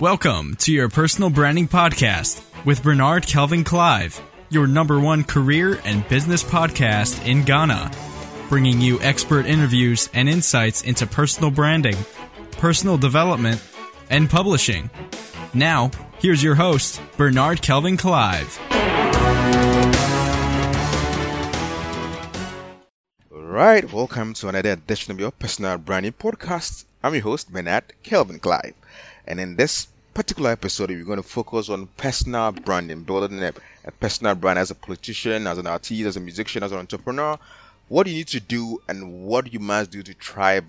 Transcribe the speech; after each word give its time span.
Welcome 0.00 0.56
to 0.60 0.72
your 0.72 0.88
personal 0.88 1.28
branding 1.28 1.68
podcast 1.68 2.42
with 2.64 2.82
Bernard 2.82 3.26
Kelvin 3.26 3.64
Clive, 3.64 4.18
your 4.48 4.66
number 4.66 4.98
one 4.98 5.24
career 5.24 5.78
and 5.84 6.08
business 6.08 6.42
podcast 6.42 7.26
in 7.26 7.44
Ghana, 7.44 7.90
bringing 8.48 8.80
you 8.80 8.98
expert 9.02 9.44
interviews 9.44 10.08
and 10.14 10.26
insights 10.26 10.80
into 10.80 11.06
personal 11.06 11.50
branding, 11.50 11.98
personal 12.52 12.96
development, 12.96 13.62
and 14.08 14.30
publishing. 14.30 14.88
Now, 15.52 15.90
here's 16.18 16.42
your 16.42 16.54
host, 16.54 16.98
Bernard 17.18 17.60
Kelvin 17.60 17.98
Clive. 17.98 18.58
Right, 23.30 23.92
welcome 23.92 24.32
to 24.32 24.48
another 24.48 24.70
edition 24.70 25.12
of 25.12 25.20
your 25.20 25.32
personal 25.32 25.76
branding 25.76 26.14
podcast. 26.14 26.86
I'm 27.02 27.12
your 27.12 27.22
host, 27.22 27.52
Bernard 27.52 27.84
Kelvin 28.02 28.38
Clive. 28.38 28.72
And 29.26 29.38
in 29.38 29.54
this 29.54 29.86
particular 30.20 30.50
episode, 30.50 30.90
we're 30.90 31.02
going 31.02 31.16
to 31.16 31.22
focus 31.26 31.70
on 31.70 31.86
personal 31.96 32.52
branding, 32.52 33.02
building 33.04 33.42
a, 33.42 33.54
a 33.86 33.90
personal 33.90 34.34
brand 34.34 34.58
as 34.58 34.70
a 34.70 34.74
politician, 34.74 35.46
as 35.46 35.56
an 35.56 35.66
artist, 35.66 36.02
as 36.02 36.18
a 36.18 36.20
musician, 36.20 36.62
as 36.62 36.72
an 36.72 36.78
entrepreneur. 36.78 37.38
What 37.88 38.04
do 38.04 38.10
you 38.10 38.18
need 38.18 38.28
to 38.28 38.40
do 38.40 38.82
and 38.86 39.24
what 39.24 39.50
you 39.50 39.60
must 39.60 39.90
do 39.90 40.02
to 40.02 40.12
thrive 40.12 40.64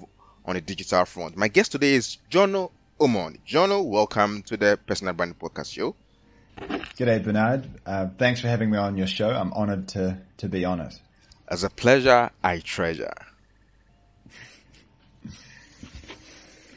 on 0.45 0.55
the 0.55 0.61
digital 0.61 1.03
front. 1.03 1.35
My 1.35 1.49
guest 1.49 1.73
today 1.73 1.95
is 1.95 2.17
Johno 2.31 2.71
Ormond. 2.97 3.39
Johno, 3.45 3.83
welcome 3.83 4.41
to 4.43 4.55
the 4.55 4.79
Personal 4.87 5.13
Branding 5.13 5.37
Podcast 5.37 5.73
Show. 5.73 5.95
G'day, 6.57 7.21
Bernard. 7.21 7.69
Uh, 7.85 8.07
thanks 8.17 8.39
for 8.39 8.47
having 8.47 8.71
me 8.71 8.77
on 8.77 8.95
your 8.95 9.07
show. 9.07 9.31
I'm 9.31 9.51
honored 9.51 9.89
to, 9.89 10.17
to 10.37 10.47
be 10.47 10.63
on 10.63 10.79
it. 10.79 10.97
As 11.49 11.65
a 11.65 11.69
pleasure, 11.69 12.31
I 12.41 12.59
treasure. 12.59 13.13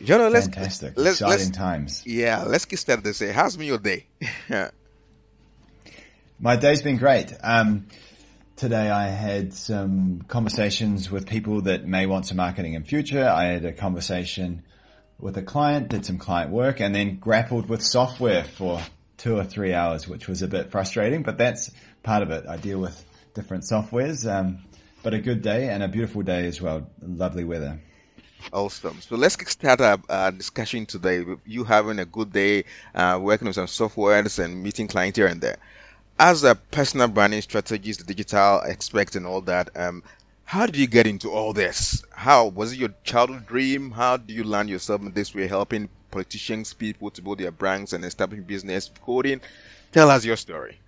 Johno, 0.00 0.30
let's 0.30 0.46
fantastic, 0.46 0.94
let's, 0.96 1.20
exciting 1.20 1.46
let's, 1.46 1.56
times. 1.56 2.06
Yeah, 2.06 2.42
let's 2.42 2.64
get 2.64 2.78
started. 2.78 3.14
Say, 3.14 3.32
how's 3.32 3.56
been 3.56 3.66
your 3.66 3.78
day? 3.78 4.06
My 6.40 6.56
day's 6.56 6.82
been 6.82 6.96
great. 6.96 7.32
Um, 7.42 7.86
today 8.56 8.90
I 8.90 9.06
had 9.06 9.54
some 9.54 10.22
conversations 10.28 11.10
with 11.10 11.26
people 11.26 11.62
that 11.62 11.86
may 11.86 12.06
want 12.06 12.26
some 12.26 12.36
marketing 12.36 12.74
in 12.74 12.84
future. 12.84 13.26
I 13.26 13.44
had 13.44 13.64
a 13.64 13.72
conversation 13.72 14.64
with 15.18 15.36
a 15.36 15.42
client, 15.42 15.88
did 15.88 16.04
some 16.04 16.18
client 16.18 16.50
work, 16.50 16.80
and 16.80 16.94
then 16.94 17.16
grappled 17.18 17.68
with 17.68 17.82
software 17.82 18.44
for 18.44 18.80
two 19.16 19.36
or 19.38 19.44
three 19.44 19.72
hours, 19.72 20.06
which 20.08 20.28
was 20.28 20.42
a 20.42 20.48
bit 20.48 20.70
frustrating, 20.70 21.22
but 21.22 21.38
that's 21.38 21.70
part 22.02 22.22
of 22.22 22.30
it. 22.30 22.46
I 22.46 22.56
deal 22.56 22.78
with 22.78 23.02
different 23.34 23.64
softwares, 23.64 24.30
um, 24.30 24.58
but 25.02 25.14
a 25.14 25.18
good 25.18 25.42
day 25.42 25.68
and 25.68 25.82
a 25.82 25.88
beautiful 25.88 26.22
day 26.22 26.46
as 26.46 26.60
well. 26.60 26.90
Lovely 27.00 27.44
weather. 27.44 27.80
Awesome. 28.52 29.00
So 29.00 29.16
let's 29.16 29.34
start 29.50 29.80
a, 29.80 30.00
a 30.08 30.32
discussion 30.32 30.86
today. 30.86 31.24
You 31.44 31.64
having 31.64 31.98
a 31.98 32.04
good 32.04 32.32
day, 32.32 32.64
uh, 32.94 33.18
working 33.20 33.48
on 33.48 33.54
some 33.54 33.66
softwares 33.66 34.38
and 34.42 34.62
meeting 34.62 34.86
clients 34.86 35.18
here 35.18 35.26
and 35.26 35.40
there. 35.40 35.56
As 36.18 36.44
a 36.44 36.54
personal 36.54 37.08
branding 37.08 37.42
strategist, 37.42 38.06
digital 38.06 38.62
expert, 38.64 39.16
and 39.16 39.26
all 39.26 39.40
that, 39.42 39.70
um, 39.76 40.02
how 40.44 40.66
did 40.66 40.76
you 40.76 40.86
get 40.86 41.06
into 41.06 41.30
all 41.30 41.52
this? 41.52 42.04
How 42.12 42.46
was 42.46 42.72
it 42.72 42.78
your 42.78 42.90
childhood 43.02 43.46
dream? 43.46 43.90
How 43.90 44.16
do 44.18 44.32
you 44.32 44.44
land 44.44 44.68
yourself 44.68 45.00
in 45.00 45.12
this 45.12 45.34
way, 45.34 45.48
helping 45.48 45.88
politicians, 46.12 46.72
people 46.72 47.10
to 47.10 47.22
build 47.22 47.38
their 47.38 47.50
brands 47.50 47.92
and 47.92 48.04
establishing 48.04 48.44
business 48.44 48.90
coding? 49.02 49.40
Tell 49.90 50.10
us 50.10 50.24
your 50.24 50.36
story. 50.36 50.78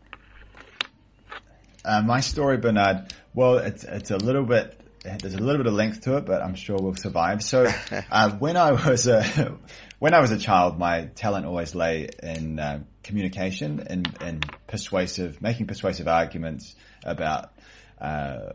Uh, 1.84 2.02
my 2.02 2.20
story, 2.20 2.58
Bernard. 2.58 3.12
Well, 3.34 3.58
it's 3.58 3.84
it's 3.84 4.10
a 4.10 4.16
little 4.16 4.44
bit 4.44 4.78
there's 5.20 5.34
a 5.34 5.38
little 5.38 5.58
bit 5.58 5.66
of 5.66 5.74
length 5.74 6.02
to 6.02 6.16
it, 6.16 6.26
but 6.26 6.42
I'm 6.42 6.54
sure 6.54 6.76
we'll 6.80 6.94
survive. 6.94 7.42
So, 7.42 7.70
uh, 8.10 8.30
when 8.32 8.56
I 8.56 8.72
was 8.72 9.06
a 9.06 9.56
when 9.98 10.14
I 10.14 10.20
was 10.20 10.30
a 10.30 10.38
child, 10.38 10.78
my 10.78 11.06
talent 11.14 11.46
always 11.46 11.74
lay 11.74 12.08
in 12.22 12.58
uh, 12.58 12.80
communication 13.02 13.84
and, 13.86 14.16
and 14.20 14.44
persuasive, 14.66 15.40
making 15.40 15.66
persuasive 15.66 16.08
arguments 16.08 16.74
about 17.04 17.52
uh, 18.00 18.52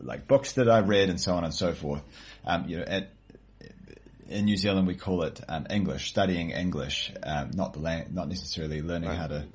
like 0.00 0.26
books 0.26 0.52
that 0.52 0.68
I 0.68 0.80
read 0.80 1.10
and 1.10 1.20
so 1.20 1.34
on 1.34 1.44
and 1.44 1.54
so 1.54 1.72
forth. 1.72 2.02
Um, 2.44 2.68
you 2.68 2.78
know, 2.78 2.84
at, 2.84 3.10
in 4.28 4.44
New 4.46 4.56
Zealand 4.56 4.86
we 4.86 4.94
call 4.94 5.22
it 5.22 5.40
um, 5.48 5.66
English, 5.70 6.08
studying 6.08 6.50
English, 6.50 7.12
um, 7.22 7.50
not 7.54 7.74
the 7.74 7.80
lang- 7.80 8.08
not 8.12 8.28
necessarily 8.28 8.82
learning 8.82 9.10
how 9.10 9.26
to 9.26 9.46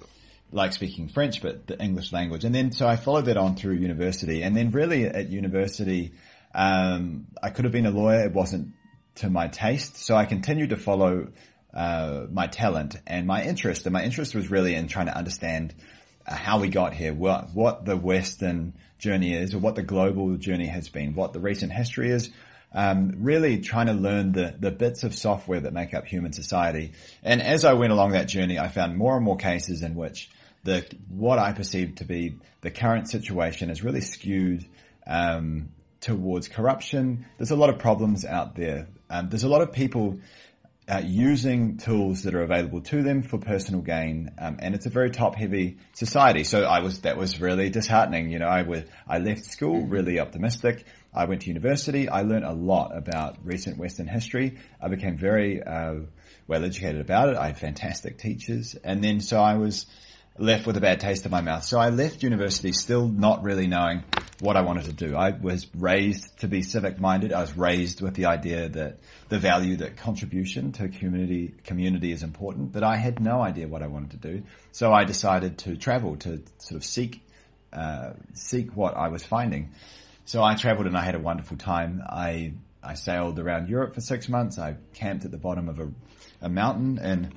like 0.52 0.74
speaking 0.74 1.10
French, 1.10 1.42
but 1.42 1.68
the 1.68 1.82
English 1.82 2.14
language. 2.14 2.46
And 2.46 2.54
then 2.54 2.72
so 2.72 2.88
I 2.88 2.96
followed 2.96 3.26
that 3.26 3.38
on 3.38 3.56
through 3.56 3.74
university, 3.74 4.44
and 4.44 4.56
then 4.56 4.72
really 4.72 5.06
at 5.06 5.30
university 5.30 6.14
um, 6.56 7.28
I 7.44 7.50
could 7.50 7.66
have 7.66 7.74
been 7.74 7.86
a 7.86 7.92
lawyer. 7.92 8.26
It 8.26 8.34
wasn't 8.34 8.74
to 9.16 9.30
my 9.30 9.48
taste. 9.50 9.98
So 9.98 10.16
I 10.16 10.26
continued 10.26 10.70
to 10.70 10.78
follow 10.78 11.28
uh, 11.74 12.26
my 12.32 12.48
talent 12.48 12.96
and 13.06 13.28
my 13.28 13.44
interest. 13.44 13.86
And 13.86 13.94
my 13.94 14.04
interest 14.04 14.34
was 14.34 14.50
really 14.50 14.74
in 14.74 14.88
trying 14.88 15.08
to 15.08 15.16
understand 15.16 15.76
uh, 16.26 16.34
how 16.34 16.62
we 16.62 16.70
got 16.70 16.94
here, 16.94 17.14
what, 17.14 17.54
what 17.54 17.86
the 17.86 17.98
Western 17.98 18.74
journey 18.98 19.34
is, 19.34 19.54
or 19.54 19.60
what 19.60 19.76
the 19.76 19.84
global 19.84 20.38
journey 20.38 20.68
has 20.68 20.88
been, 20.88 21.14
what 21.14 21.34
the 21.34 21.42
recent 21.42 21.74
history 21.74 22.10
is. 22.10 22.32
Um, 22.74 23.14
really 23.20 23.60
trying 23.60 23.88
to 23.88 23.94
learn 23.94 24.34
the, 24.34 24.54
the 24.58 24.72
bits 24.72 25.04
of 25.04 25.16
software 25.16 25.62
that 25.62 25.72
make 25.72 25.94
up 25.94 26.06
human 26.06 26.34
society. 26.34 26.92
And 27.24 27.42
as 27.42 27.64
I 27.64 27.74
went 27.74 27.94
along 27.94 28.12
that 28.12 28.28
journey, 28.28 28.60
I 28.60 28.68
found 28.68 28.98
more 28.98 29.16
and 29.16 29.24
more 29.24 29.38
cases 29.38 29.82
in 29.82 29.96
which 29.96 30.30
the 30.64 30.86
what 31.08 31.40
I 31.40 31.54
perceived 31.54 32.00
to 32.00 32.06
be 32.06 32.38
the 32.62 32.72
current 32.72 33.10
situation 33.10 33.70
is 33.70 33.82
really 33.82 34.02
skewed 34.02 34.66
um, 35.08 35.70
towards 36.06 36.48
corruption. 36.48 37.26
There's 37.38 37.50
a 37.50 37.56
lot 37.56 37.72
of 37.72 37.80
problems 37.80 38.26
out 38.26 38.56
there. 38.56 38.88
Um, 39.10 39.28
there's 39.30 39.44
a 39.44 39.50
lot 39.50 39.62
of 39.62 39.72
people 39.72 40.20
uh, 40.88 41.02
using 41.04 41.78
tools 41.78 42.24
that 42.24 42.36
are 42.36 42.44
available 42.44 42.82
to 42.82 43.02
them 43.02 43.24
for 43.24 43.40
personal 43.40 43.82
gain, 43.82 44.30
um, 44.38 44.58
and 44.60 44.76
it's 44.76 44.86
a 44.86 44.92
very 44.92 45.10
top-heavy 45.10 45.78
society. 45.94 46.44
So 46.44 46.62
I 46.62 46.82
was 46.82 47.02
that 47.02 47.18
was 47.18 47.42
really 47.42 47.72
disheartening. 47.72 48.30
You 48.30 48.38
know, 48.38 48.46
I 48.46 48.62
was 48.62 48.84
I 49.08 49.18
left 49.18 49.46
school 49.46 49.88
really 49.88 50.20
optimistic. 50.20 50.86
I 51.12 51.26
went 51.26 51.42
to 51.42 51.48
university. 51.48 52.08
I 52.08 52.22
learned 52.22 52.46
a 52.46 52.54
lot 52.54 52.96
about 52.96 53.38
recent 53.44 53.80
Western 53.80 54.08
history. 54.08 54.60
I 54.80 54.90
became 54.90 55.18
very 55.18 55.64
uh, 55.64 56.02
well 56.48 56.64
educated 56.64 57.02
about 57.02 57.30
it. 57.30 57.38
I 57.38 57.48
had 57.48 57.58
fantastic 57.58 58.20
teachers, 58.20 58.76
and 58.84 59.04
then 59.04 59.22
so 59.22 59.40
I 59.40 59.56
was 59.56 59.88
left 60.38 60.68
with 60.68 60.78
a 60.78 60.82
bad 60.82 61.00
taste 61.00 61.26
in 61.26 61.32
my 61.32 61.42
mouth. 61.42 61.64
So 61.64 61.80
I 61.80 61.90
left 61.90 62.22
university 62.22 62.74
still 62.74 63.08
not 63.08 63.42
really 63.42 63.66
knowing 63.66 64.04
what 64.46 64.56
I 64.56 64.62
wanted 64.62 64.86
to 64.86 64.94
do. 64.94 65.16
I 65.16 65.32
was 65.32 65.68
raised 65.76 66.40
to 66.40 66.48
be 66.48 66.62
civic 66.62 67.00
minded. 67.00 67.34
I 67.34 67.42
was 67.42 67.58
raised 67.58 68.02
with 68.02 68.14
the 68.14 68.28
idea 68.28 68.70
that 68.70 69.00
the 69.30 69.40
value 69.40 69.78
that 69.78 69.98
contribution 69.98 70.72
to 70.74 70.88
community 70.88 71.54
community 71.64 72.12
is 72.12 72.24
important, 72.24 72.72
but 72.72 72.84
I 72.84 72.96
had 72.96 73.20
no 73.20 73.42
idea 73.42 73.68
what 73.68 73.82
I 73.82 73.88
wanted 73.88 74.12
to 74.12 74.18
do. 74.18 74.44
So 74.72 74.94
I 74.94 75.04
decided 75.04 75.58
to 75.60 75.76
travel 75.76 76.18
to 76.18 76.44
sort 76.60 76.78
of 76.78 76.86
seek 76.86 77.22
uh, 77.74 78.12
seek 78.34 78.76
what 78.78 78.96
I 78.96 79.10
was 79.10 79.26
finding. 79.26 79.72
So 80.26 80.44
I 80.44 80.56
traveled 80.56 80.88
and 80.88 80.96
I 80.96 81.02
had 81.02 81.16
a 81.16 81.20
wonderful 81.20 81.58
time. 81.58 82.02
I 82.08 82.54
I 82.84 82.94
sailed 82.94 83.40
around 83.40 83.68
Europe 83.68 83.96
for 83.96 84.02
six 84.02 84.30
months. 84.30 84.60
I 84.60 84.76
camped 84.94 85.26
at 85.26 85.32
the 85.32 85.38
bottom 85.38 85.70
of 85.70 85.80
a, 85.80 85.90
a 86.42 86.50
mountain 86.50 87.00
in 87.00 87.34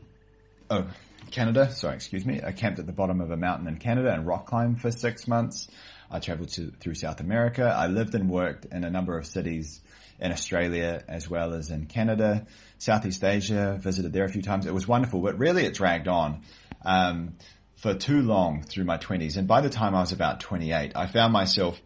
oh 0.70 0.86
Canada. 1.30 1.70
Sorry, 1.70 1.94
excuse 1.94 2.24
me. 2.24 2.40
I 2.44 2.52
camped 2.52 2.78
at 2.78 2.86
the 2.86 2.92
bottom 2.92 3.20
of 3.20 3.30
a 3.30 3.36
mountain 3.36 3.68
in 3.68 3.76
Canada 3.76 4.12
and 4.12 4.26
rock 4.26 4.46
climbed 4.46 4.80
for 4.80 4.90
six 4.90 5.28
months. 5.28 5.68
I 6.10 6.20
traveled 6.20 6.48
to, 6.50 6.70
through 6.80 6.94
South 6.94 7.20
America. 7.20 7.64
I 7.64 7.88
lived 7.88 8.14
and 8.14 8.30
worked 8.30 8.64
in 8.64 8.84
a 8.84 8.90
number 8.90 9.18
of 9.18 9.26
cities 9.26 9.80
in 10.18 10.32
Australia 10.32 11.02
as 11.06 11.28
well 11.28 11.52
as 11.52 11.70
in 11.70 11.86
Canada, 11.86 12.46
Southeast 12.78 13.22
Asia, 13.22 13.78
visited 13.80 14.12
there 14.12 14.24
a 14.24 14.28
few 14.28 14.42
times. 14.42 14.66
It 14.66 14.74
was 14.74 14.88
wonderful, 14.88 15.20
but 15.20 15.38
really 15.38 15.64
it 15.64 15.74
dragged 15.74 16.08
on. 16.08 16.42
Um, 16.84 17.34
for 17.78 17.94
too 17.94 18.22
long 18.22 18.62
through 18.62 18.84
my 18.84 18.98
20s. 18.98 19.36
And 19.36 19.46
by 19.46 19.60
the 19.60 19.70
time 19.70 19.94
I 19.94 20.00
was 20.00 20.12
about 20.12 20.40
28, 20.40 20.92
I 20.96 21.06
found 21.06 21.32
myself 21.32 21.80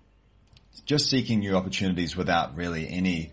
just 0.87 1.11
seeking 1.11 1.41
new 1.41 1.55
opportunities 1.55 2.17
without 2.17 2.57
really 2.57 2.89
any 2.89 3.31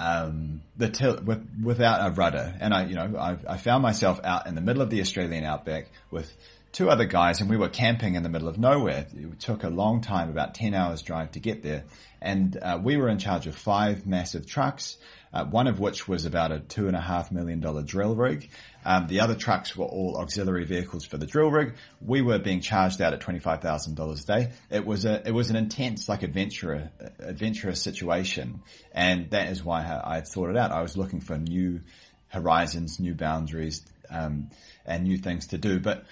um, 0.00 0.62
the 0.78 1.22
with, 1.24 1.46
without 1.62 2.10
a 2.10 2.14
rudder. 2.14 2.54
And 2.58 2.72
I, 2.72 2.86
you 2.86 2.94
know, 2.94 3.16
I, 3.18 3.36
I, 3.46 3.56
found 3.58 3.82
myself 3.82 4.18
out 4.24 4.46
in 4.46 4.54
the 4.54 4.62
middle 4.62 4.80
of 4.80 4.88
the 4.88 5.02
Australian 5.02 5.44
outback 5.44 5.88
with 6.10 6.32
two 6.72 6.88
other 6.88 7.04
guys 7.04 7.42
and 7.42 7.50
we 7.50 7.58
were 7.58 7.68
camping 7.68 8.14
in 8.14 8.22
the 8.22 8.30
middle 8.30 8.48
of 8.48 8.58
nowhere. 8.58 9.06
It 9.14 9.40
took 9.40 9.62
a 9.62 9.68
long 9.68 10.00
time, 10.00 10.30
about 10.30 10.54
10 10.54 10.72
hours 10.72 11.02
drive 11.02 11.32
to 11.32 11.40
get 11.40 11.62
there. 11.62 11.84
And 12.22 12.56
uh, 12.56 12.80
we 12.82 12.96
were 12.96 13.10
in 13.10 13.18
charge 13.18 13.46
of 13.46 13.54
five 13.54 14.06
massive 14.06 14.46
trucks, 14.46 14.96
uh, 15.34 15.44
one 15.44 15.66
of 15.66 15.78
which 15.78 16.08
was 16.08 16.24
about 16.24 16.50
a 16.50 16.60
two 16.60 16.86
and 16.86 16.96
a 16.96 17.00
half 17.00 17.30
million 17.30 17.60
dollar 17.60 17.82
drill 17.82 18.14
rig. 18.14 18.48
Um, 18.84 19.06
the 19.06 19.20
other 19.20 19.34
trucks 19.34 19.76
were 19.76 19.84
all 19.84 20.16
auxiliary 20.16 20.64
vehicles 20.64 21.04
for 21.04 21.18
the 21.18 21.26
drill 21.26 21.50
rig. 21.50 21.74
We 22.00 22.22
were 22.22 22.38
being 22.38 22.60
charged 22.60 23.00
out 23.02 23.12
at 23.12 23.20
twenty 23.20 23.38
five 23.38 23.60
thousand 23.60 23.94
dollars 23.94 24.24
a 24.24 24.26
day. 24.26 24.52
It 24.70 24.86
was 24.86 25.04
a 25.04 25.26
it 25.26 25.32
was 25.32 25.50
an 25.50 25.56
intense, 25.56 26.08
like 26.08 26.22
adventurous 26.22 26.88
adventurous 27.18 27.82
situation, 27.82 28.62
and 28.92 29.30
that 29.30 29.48
is 29.50 29.62
why 29.62 29.82
I, 29.82 30.16
I 30.16 30.20
thought 30.22 30.50
it 30.50 30.56
out. 30.56 30.72
I 30.72 30.82
was 30.82 30.96
looking 30.96 31.20
for 31.20 31.36
new 31.36 31.80
horizons, 32.28 33.00
new 33.00 33.14
boundaries, 33.14 33.84
um, 34.08 34.50
and 34.86 35.04
new 35.04 35.18
things 35.18 35.48
to 35.48 35.58
do. 35.58 35.78
But 35.78 36.04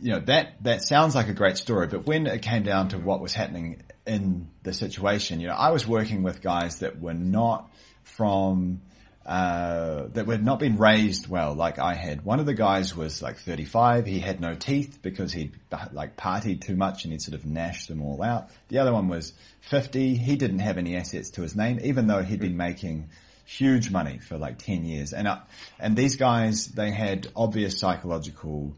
you 0.00 0.10
know 0.10 0.20
that 0.20 0.62
that 0.64 0.82
sounds 0.82 1.14
like 1.14 1.28
a 1.28 1.34
great 1.34 1.56
story, 1.56 1.86
but 1.86 2.06
when 2.06 2.26
it 2.26 2.42
came 2.42 2.62
down 2.62 2.88
to 2.88 2.98
what 2.98 3.20
was 3.20 3.32
happening 3.32 3.82
in 4.06 4.48
the 4.62 4.72
situation, 4.74 5.40
you 5.40 5.48
know, 5.48 5.54
I 5.54 5.70
was 5.70 5.86
working 5.86 6.22
with 6.22 6.42
guys 6.42 6.80
that 6.80 7.00
were 7.00 7.14
not 7.14 7.70
from 8.02 8.82
uh, 9.26 10.08
that 10.12 10.26
had 10.26 10.44
not 10.44 10.58
been 10.58 10.76
raised 10.76 11.28
well, 11.28 11.54
like 11.54 11.78
I 11.78 11.94
had. 11.94 12.24
One 12.24 12.40
of 12.40 12.46
the 12.46 12.54
guys 12.54 12.94
was 12.94 13.22
like 13.22 13.38
35. 13.38 14.04
He 14.04 14.20
had 14.20 14.40
no 14.40 14.54
teeth 14.54 14.98
because 15.00 15.32
he'd 15.32 15.52
like 15.92 16.16
partied 16.16 16.60
too 16.60 16.76
much 16.76 17.04
and 17.04 17.12
he'd 17.12 17.22
sort 17.22 17.34
of 17.34 17.46
gnashed 17.46 17.88
them 17.88 18.02
all 18.02 18.22
out. 18.22 18.50
The 18.68 18.78
other 18.78 18.92
one 18.92 19.08
was 19.08 19.32
50. 19.62 20.16
He 20.16 20.36
didn't 20.36 20.58
have 20.58 20.76
any 20.76 20.96
assets 20.96 21.30
to 21.30 21.42
his 21.42 21.56
name, 21.56 21.80
even 21.82 22.06
though 22.06 22.22
he'd 22.22 22.40
been 22.40 22.58
making 22.58 23.08
huge 23.46 23.90
money 23.90 24.18
for 24.18 24.36
like 24.36 24.58
10 24.58 24.84
years. 24.84 25.14
And, 25.14 25.26
uh, 25.26 25.38
and 25.78 25.96
these 25.96 26.16
guys, 26.16 26.66
they 26.66 26.90
had 26.90 27.28
obvious 27.34 27.78
psychological 27.78 28.76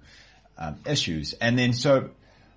um, 0.59 0.77
issues. 0.87 1.33
And 1.35 1.59
then 1.59 1.73
so 1.73 2.11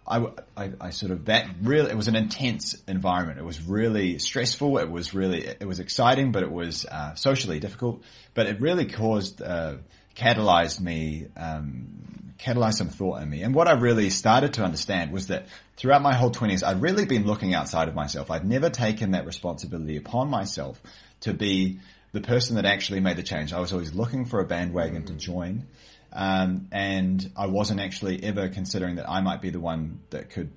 I, 0.09 0.25
I, 0.57 0.71
I, 0.81 0.89
sort 0.89 1.11
of 1.11 1.25
that 1.25 1.47
really 1.61 1.91
it 1.91 1.95
was 1.95 2.07
an 2.07 2.15
intense 2.15 2.75
environment. 2.87 3.37
It 3.37 3.45
was 3.45 3.61
really 3.61 4.17
stressful. 4.17 4.79
It 4.79 4.89
was 4.89 5.13
really 5.13 5.45
it 5.45 5.67
was 5.67 5.79
exciting, 5.79 6.31
but 6.31 6.41
it 6.41 6.51
was 6.51 6.85
uh, 6.85 7.13
socially 7.13 7.59
difficult. 7.59 8.01
But 8.33 8.47
it 8.47 8.59
really 8.59 8.85
caused 8.85 9.41
uh, 9.41 9.75
catalyzed 10.15 10.81
me, 10.81 11.27
um, 11.37 12.33
catalyzed 12.39 12.75
some 12.75 12.89
thought 12.89 13.21
in 13.21 13.29
me. 13.29 13.43
And 13.43 13.53
what 13.53 13.67
I 13.67 13.73
really 13.73 14.09
started 14.09 14.53
to 14.53 14.63
understand 14.63 15.11
was 15.11 15.27
that 15.27 15.45
throughout 15.77 16.01
my 16.01 16.15
whole 16.15 16.31
twenties, 16.31 16.63
I'd 16.63 16.81
really 16.81 17.05
been 17.05 17.25
looking 17.27 17.53
outside 17.53 17.87
of 17.87 17.93
myself. 17.93 18.31
I'd 18.31 18.45
never 18.45 18.71
taken 18.71 19.11
that 19.11 19.27
responsibility 19.27 19.97
upon 19.97 20.29
myself 20.29 20.81
to 21.21 21.33
be 21.33 21.79
the 22.13 22.21
person 22.21 22.55
that 22.55 22.65
actually 22.65 22.99
made 22.99 23.17
the 23.17 23.23
change. 23.23 23.53
I 23.53 23.59
was 23.59 23.73
always 23.73 23.93
looking 23.93 24.25
for 24.25 24.39
a 24.39 24.45
bandwagon 24.45 25.05
to 25.05 25.13
join. 25.13 25.67
Um, 26.11 26.67
and 26.71 27.31
I 27.37 27.47
wasn't 27.47 27.79
actually 27.79 28.23
ever 28.23 28.49
considering 28.49 28.95
that 28.95 29.09
I 29.09 29.21
might 29.21 29.41
be 29.41 29.49
the 29.49 29.59
one 29.59 29.99
that 30.09 30.29
could 30.29 30.51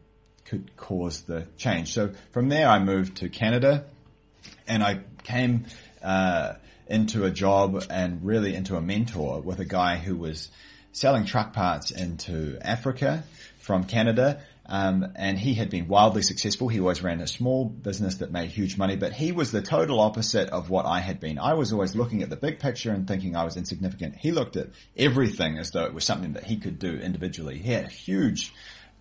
could 0.45 0.77
cause 0.77 1.23
the 1.23 1.47
change. 1.57 1.93
So 1.95 2.11
from 2.33 2.49
there, 2.49 2.69
I 2.69 2.79
moved 2.79 3.19
to 3.19 3.29
Canada, 3.29 3.85
and 4.67 4.83
I 4.83 5.01
came 5.23 5.67
uh, 6.03 6.55
into 6.87 7.25
a 7.25 7.31
job 7.31 7.85
and 7.89 8.25
really 8.25 8.55
into 8.55 8.77
a 8.77 8.81
mentor 8.81 9.41
with 9.41 9.61
a 9.61 9.65
guy 9.65 9.97
who 9.97 10.17
was 10.17 10.51
selling 10.93 11.25
truck 11.25 11.53
parts 11.53 11.91
into 11.91 12.59
Africa 12.61 13.25
from 13.59 13.85
Canada. 13.85 14.43
Um, 14.67 15.13
and 15.17 15.39
he 15.39 15.55
had 15.55 15.71
been 15.71 15.89
wildly 15.89 16.23
successful. 16.23 16.69
He 16.69 16.79
always 16.81 17.03
ran 17.03 17.21
a 17.21 17.27
small 17.27 17.65
business 17.65 18.17
that 18.17 18.31
made 18.31 18.51
huge 18.51 18.79
money, 18.79 18.97
but 18.97 19.13
he 19.13 19.33
was 19.33 19.51
the 19.51 19.61
total 19.61 20.01
opposite 20.01 20.51
of 20.51 20.71
what 20.71 20.87
I 20.87 21.01
had 21.01 21.19
been. 21.19 21.39
I 21.39 21.55
was 21.55 21.73
always 21.73 21.97
looking 21.97 22.23
at 22.23 22.31
the 22.31 22.37
big 22.37 22.61
picture 22.61 22.93
and 22.93 23.07
thinking 23.07 23.35
I 23.35 23.45
was 23.45 23.57
insignificant. 23.57 24.17
He 24.17 24.31
looked 24.31 24.57
at 24.57 24.69
everything 24.97 25.59
as 25.59 25.73
though 25.73 25.85
it 25.85 25.95
was 25.95 26.05
something 26.05 26.35
that 26.35 26.45
he 26.45 26.59
could 26.59 26.79
do 26.79 26.95
individually. 26.95 27.59
He 27.59 27.73
had 27.73 27.85
a 27.85 27.89
huge, 27.89 28.53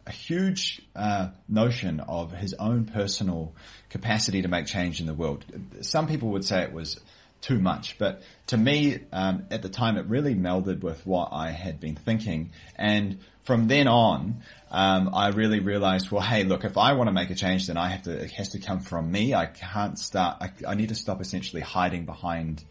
a 0.08 0.12
huge 0.12 0.81
uh, 0.96 1.30
notion 1.48 2.00
of 2.00 2.31
his 2.31 2.56
own 2.56 2.86
personal 2.86 3.54
capacity 3.90 4.42
to 4.42 4.48
make 4.48 4.66
change 4.66 5.00
in 5.00 5.06
the 5.06 5.13
world. 5.13 5.46
Some 5.81 6.08
people 6.08 6.30
would 6.30 6.44
say 6.44 6.63
it 6.63 6.74
was 6.74 7.00
too 7.41 7.59
much. 7.59 7.97
But 7.97 8.21
to 8.47 8.57
me, 8.57 8.99
um, 9.11 9.47
at 9.51 9.61
the 9.61 9.69
time, 9.69 9.97
it 9.97 10.05
really 10.05 10.35
melded 10.35 10.81
with 10.81 11.05
what 11.05 11.29
I 11.31 11.51
had 11.51 11.79
been 11.79 11.95
thinking. 11.95 12.51
And 12.75 13.19
from 13.43 13.67
then 13.67 13.88
on, 13.88 14.43
um, 14.69 15.09
I 15.13 15.29
really 15.29 15.59
realized, 15.59 16.11
well, 16.11 16.21
hey, 16.21 16.43
look, 16.43 16.63
if 16.63 16.77
I 16.77 16.93
want 16.93 17.07
to 17.07 17.11
make 17.11 17.29
a 17.29 17.35
change, 17.35 17.67
then 17.67 17.77
I 17.77 17.89
have 17.89 18.03
to, 18.03 18.11
it 18.11 18.31
has 18.31 18.49
to 18.49 18.59
come 18.59 18.79
from 18.79 19.11
me. 19.11 19.33
I 19.33 19.47
can't 19.47 19.97
start, 19.97 20.38
I, 20.41 20.51
I 20.67 20.75
need 20.75 20.89
to 20.89 20.95
stop 20.95 21.21
essentially 21.21 21.61
hiding 21.61 22.05
behind 22.05 22.63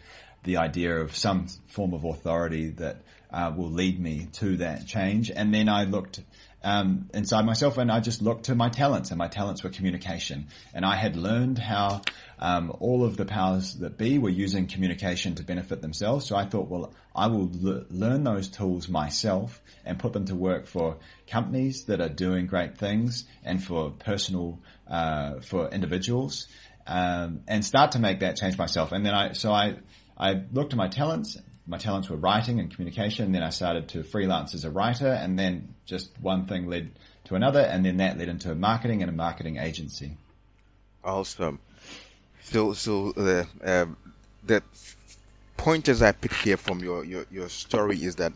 the 0.44 0.56
idea 0.56 0.96
of 1.00 1.14
some 1.16 1.48
form 1.68 1.92
of 1.92 2.04
authority 2.04 2.70
that 2.70 3.02
uh, 3.30 3.52
will 3.54 3.70
lead 3.70 4.00
me 4.00 4.28
to 4.32 4.56
that 4.58 4.86
change. 4.86 5.30
And 5.30 5.52
then 5.52 5.68
I 5.68 5.84
looked 5.84 6.20
um, 6.62 7.08
inside 7.14 7.46
myself 7.46 7.78
and 7.78 7.90
I 7.90 8.00
just 8.00 8.22
looked 8.22 8.44
to 8.44 8.54
my 8.54 8.68
talents 8.68 9.10
and 9.10 9.18
my 9.18 9.28
talents 9.28 9.62
were 9.62 9.70
communication. 9.70 10.48
And 10.74 10.84
I 10.84 10.96
had 10.96 11.16
learned 11.16 11.58
how 11.58 12.02
um, 12.40 12.74
all 12.80 13.04
of 13.04 13.18
the 13.18 13.26
powers 13.26 13.74
that 13.74 13.98
be 13.98 14.18
were 14.18 14.30
using 14.30 14.66
communication 14.66 15.34
to 15.34 15.42
benefit 15.42 15.82
themselves. 15.82 16.26
So 16.26 16.36
I 16.36 16.46
thought, 16.46 16.68
well, 16.68 16.94
I 17.14 17.26
will 17.26 17.50
l- 17.64 17.84
learn 17.90 18.24
those 18.24 18.48
tools 18.48 18.88
myself 18.88 19.60
and 19.84 19.98
put 19.98 20.14
them 20.14 20.24
to 20.26 20.34
work 20.34 20.66
for 20.66 20.96
companies 21.28 21.84
that 21.84 22.00
are 22.00 22.08
doing 22.08 22.46
great 22.46 22.78
things 22.78 23.24
and 23.44 23.62
for 23.62 23.90
personal, 23.90 24.58
uh, 24.88 25.40
for 25.40 25.68
individuals, 25.68 26.48
um, 26.86 27.42
and 27.46 27.62
start 27.62 27.92
to 27.92 27.98
make 27.98 28.20
that 28.20 28.36
change 28.36 28.56
myself. 28.56 28.92
And 28.92 29.04
then 29.04 29.14
I, 29.14 29.32
so 29.34 29.52
I, 29.52 29.76
I 30.16 30.42
looked 30.50 30.72
at 30.72 30.78
my 30.78 30.88
talents. 30.88 31.36
My 31.66 31.76
talents 31.76 32.08
were 32.08 32.16
writing 32.16 32.58
and 32.58 32.70
communication. 32.70 33.32
Then 33.32 33.42
I 33.42 33.50
started 33.50 33.88
to 33.90 34.02
freelance 34.02 34.54
as 34.54 34.64
a 34.64 34.70
writer, 34.70 35.12
and 35.12 35.38
then 35.38 35.74
just 35.84 36.10
one 36.20 36.46
thing 36.46 36.68
led 36.68 36.90
to 37.24 37.34
another, 37.34 37.60
and 37.60 37.84
then 37.84 37.98
that 37.98 38.16
led 38.18 38.28
into 38.28 38.54
marketing 38.54 39.02
and 39.02 39.10
a 39.10 39.14
marketing 39.14 39.58
agency. 39.58 40.16
Awesome. 41.04 41.60
So, 42.52 42.72
so 42.72 43.12
the 43.12 43.46
uh, 43.64 43.86
the 44.42 44.60
pointers 45.56 46.02
I 46.02 46.10
picked 46.10 46.34
here 46.42 46.56
from 46.56 46.80
your, 46.80 47.04
your 47.04 47.24
your 47.30 47.48
story 47.48 48.02
is 48.02 48.16
that 48.16 48.32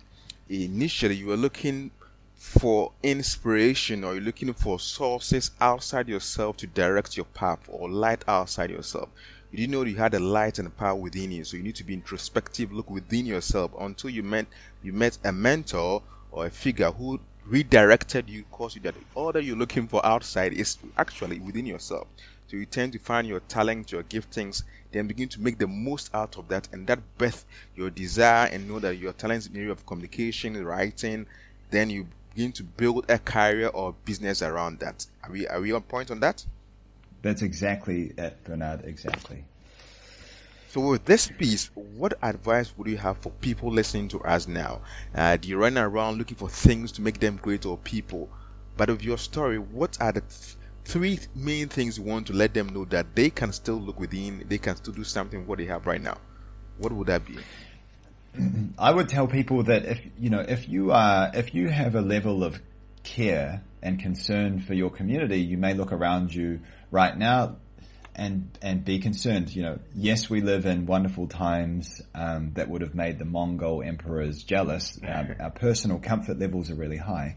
initially 0.49 1.16
you 1.16 1.26
were 1.26 1.37
looking 1.37 1.90
for 2.37 2.93
inspiration 3.02 4.05
or 4.05 4.14
you're 4.14 4.22
looking 4.22 4.52
for 4.52 4.78
sources 4.78 5.50
outside 5.61 6.08
yourself 6.08 6.56
to 6.58 6.69
direct 6.69 7.16
your 7.16 7.26
path 7.26 7.58
or 7.66 7.90
light 7.90 8.22
outside 8.28 8.70
yourself. 8.70 9.08
You 9.50 9.58
didn't 9.58 9.72
know 9.72 9.82
you 9.84 9.96
had 9.96 10.14
a 10.14 10.20
light 10.20 10.60
and 10.60 10.69
a 10.69 10.70
power 10.70 10.94
within 10.94 11.32
you, 11.32 11.43
so 11.43 11.56
you 11.56 11.64
need 11.64 11.76
to 11.76 11.84
be 11.84 11.94
introspective, 11.94 12.70
look 12.72 12.90
within 12.90 13.26
yourself 13.26 13.72
until 13.81 14.10
you 14.10 14.22
met 14.22 14.46
you 14.84 14.93
met 14.93 15.19
a 15.25 15.32
mentor 15.32 16.05
or 16.31 16.46
a 16.46 16.50
figure 16.50 16.93
who 16.93 17.19
redirected 17.46 18.28
you, 18.28 18.44
caused 18.52 18.76
you 18.76 18.82
that 18.82 18.94
all 19.17 19.32
that 19.32 19.43
you're 19.43 19.56
looking 19.56 19.88
for 19.88 20.06
outside 20.06 20.52
is 20.52 20.78
actually 20.96 21.40
within 21.40 21.67
yourself. 21.67 22.06
So 22.55 22.59
you 22.59 22.67
tend 22.67 22.93
to 22.93 23.01
find 23.01 23.27
your 23.27 23.41
talent, 23.41 23.91
your 23.91 24.05
giftings, 24.05 24.62
then 24.93 25.09
begin 25.09 25.29
to 25.31 25.41
make 25.41 25.59
the 25.59 25.67
most 25.67 26.15
out 26.15 26.39
of 26.39 26.47
that, 26.51 26.69
and 26.71 26.87
that 26.87 27.01
birth 27.19 27.45
your 27.75 27.91
desire 27.91 28.47
and 28.47 28.69
know 28.69 28.79
that 28.79 28.95
your 28.95 29.12
talents 29.12 29.49
in 29.49 29.55
the 29.55 29.59
area 29.59 29.73
of 29.73 29.85
communication, 29.85 30.65
writing, 30.65 31.27
then 31.71 31.91
you 31.91 32.06
begin 32.33 32.53
to 32.53 32.62
build 32.62 33.11
a 33.11 33.19
career 33.19 33.67
or 33.67 33.97
business 34.05 34.41
around 34.41 34.79
that. 34.79 35.05
Are 35.25 35.33
we 35.33 35.49
are 35.49 35.61
we 35.61 35.73
on 35.73 35.83
point 35.83 36.12
on 36.12 36.21
that? 36.21 36.47
That's 37.23 37.43
exactly 37.43 38.12
it, 38.17 38.45
Bernard. 38.45 38.85
Exactly. 38.85 39.43
So 40.69 40.81
with 40.91 41.06
this 41.06 41.27
piece, 41.27 41.73
what 41.75 42.17
advice 42.23 42.73
would 42.79 42.87
you 42.87 42.99
have 42.99 43.19
for 43.19 43.31
people 43.31 43.73
listening 43.73 44.06
to 44.11 44.21
us 44.23 44.47
now? 44.47 44.83
Uh, 45.12 45.39
do 45.39 45.49
you 45.49 45.56
run 45.56 45.77
around 45.77 46.19
looking 46.19 46.37
for 46.37 46.49
things 46.49 46.93
to 46.93 47.03
make 47.03 47.19
them 47.19 47.37
great 47.37 47.67
or 47.67 47.79
people? 47.79 48.29
But 48.77 48.91
of 48.91 49.03
your 49.03 49.19
story, 49.19 49.59
what 49.59 50.01
are 50.01 50.12
the 50.12 50.21
th- 50.21 50.56
three 50.84 51.19
main 51.34 51.69
things 51.69 51.98
you 51.98 52.04
want 52.04 52.26
to 52.28 52.32
let 52.32 52.54
them 52.54 52.69
know 52.69 52.84
that 52.86 53.14
they 53.14 53.31
can 53.31 53.52
still 53.52 53.76
look 53.76 53.98
within, 53.98 54.44
they 54.48 54.58
can 54.58 54.76
still 54.76 54.92
do 54.94 55.04
something 55.04 55.40
with 55.40 55.48
what 55.48 55.58
they 55.58 55.66
have 55.66 55.86
right 55.86 56.00
now. 56.00 56.19
What 56.78 56.92
would 56.92 57.06
that 57.08 57.25
be? 57.26 57.38
I 58.78 58.92
would 58.92 59.08
tell 59.08 59.26
people 59.26 59.64
that 59.64 59.84
if 59.84 60.00
you 60.19 60.31
know 60.31 60.41
if 60.41 60.69
you 60.69 60.93
are 60.93 61.31
if 61.34 61.55
you 61.55 61.69
have 61.69 61.94
a 61.94 62.00
level 62.00 62.44
of 62.44 62.60
care 63.03 63.62
and 63.82 63.98
concern 63.98 64.60
for 64.60 64.74
your 64.74 64.91
community, 64.91 65.41
you 65.41 65.56
may 65.56 65.74
look 65.74 65.93
around 65.93 66.34
you 66.34 66.60
right 66.91 67.17
now 67.17 67.56
and 68.14 68.56
and 68.60 68.84
be 68.84 68.98
concerned. 68.98 69.55
You 69.55 69.62
know, 69.62 69.79
yes, 69.94 70.29
we 70.29 70.41
live 70.41 70.67
in 70.67 70.86
wonderful 70.86 71.29
times 71.29 72.03
um, 72.14 72.53
that 72.55 72.69
would 72.69 72.82
have 72.82 72.94
made 72.94 73.19
the 73.19 73.24
Mongol 73.24 73.82
emperors 73.82 74.43
jealous. 74.43 74.98
Our, 75.06 75.36
our 75.41 75.50
personal 75.50 75.98
comfort 75.98 76.38
levels 76.38 76.70
are 76.70 76.74
really 76.74 76.96
high, 76.96 77.36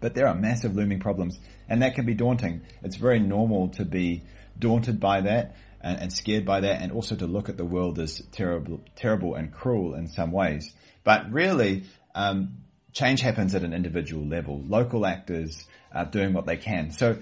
but 0.00 0.14
there 0.14 0.28
are 0.28 0.34
massive 0.34 0.76
looming 0.76 1.00
problems 1.00 1.38
and 1.68 1.82
that 1.82 1.94
can 1.94 2.06
be 2.06 2.14
daunting. 2.14 2.62
It's 2.82 2.96
very 2.96 3.18
normal 3.18 3.68
to 3.70 3.84
be 3.84 4.22
daunted 4.58 5.00
by 5.00 5.22
that 5.22 5.56
and, 5.80 6.00
and 6.00 6.12
scared 6.12 6.44
by 6.44 6.60
that 6.60 6.82
and 6.82 6.92
also 6.92 7.16
to 7.16 7.26
look 7.26 7.48
at 7.48 7.56
the 7.56 7.64
world 7.64 7.98
as 7.98 8.22
terrible, 8.32 8.80
terrible 8.96 9.34
and 9.34 9.52
cruel 9.52 9.94
in 9.94 10.08
some 10.08 10.32
ways. 10.32 10.72
But 11.04 11.32
really, 11.32 11.84
um, 12.14 12.58
change 12.92 13.20
happens 13.20 13.54
at 13.54 13.62
an 13.62 13.72
individual 13.72 14.24
level. 14.24 14.62
Local 14.66 15.04
actors 15.06 15.64
are 15.92 16.04
doing 16.04 16.32
what 16.32 16.46
they 16.46 16.56
can. 16.56 16.90
So 16.90 17.18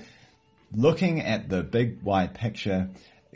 looking 0.75 1.21
at 1.21 1.49
the 1.49 1.63
big 1.63 2.03
wide 2.03 2.35
picture 2.35 2.91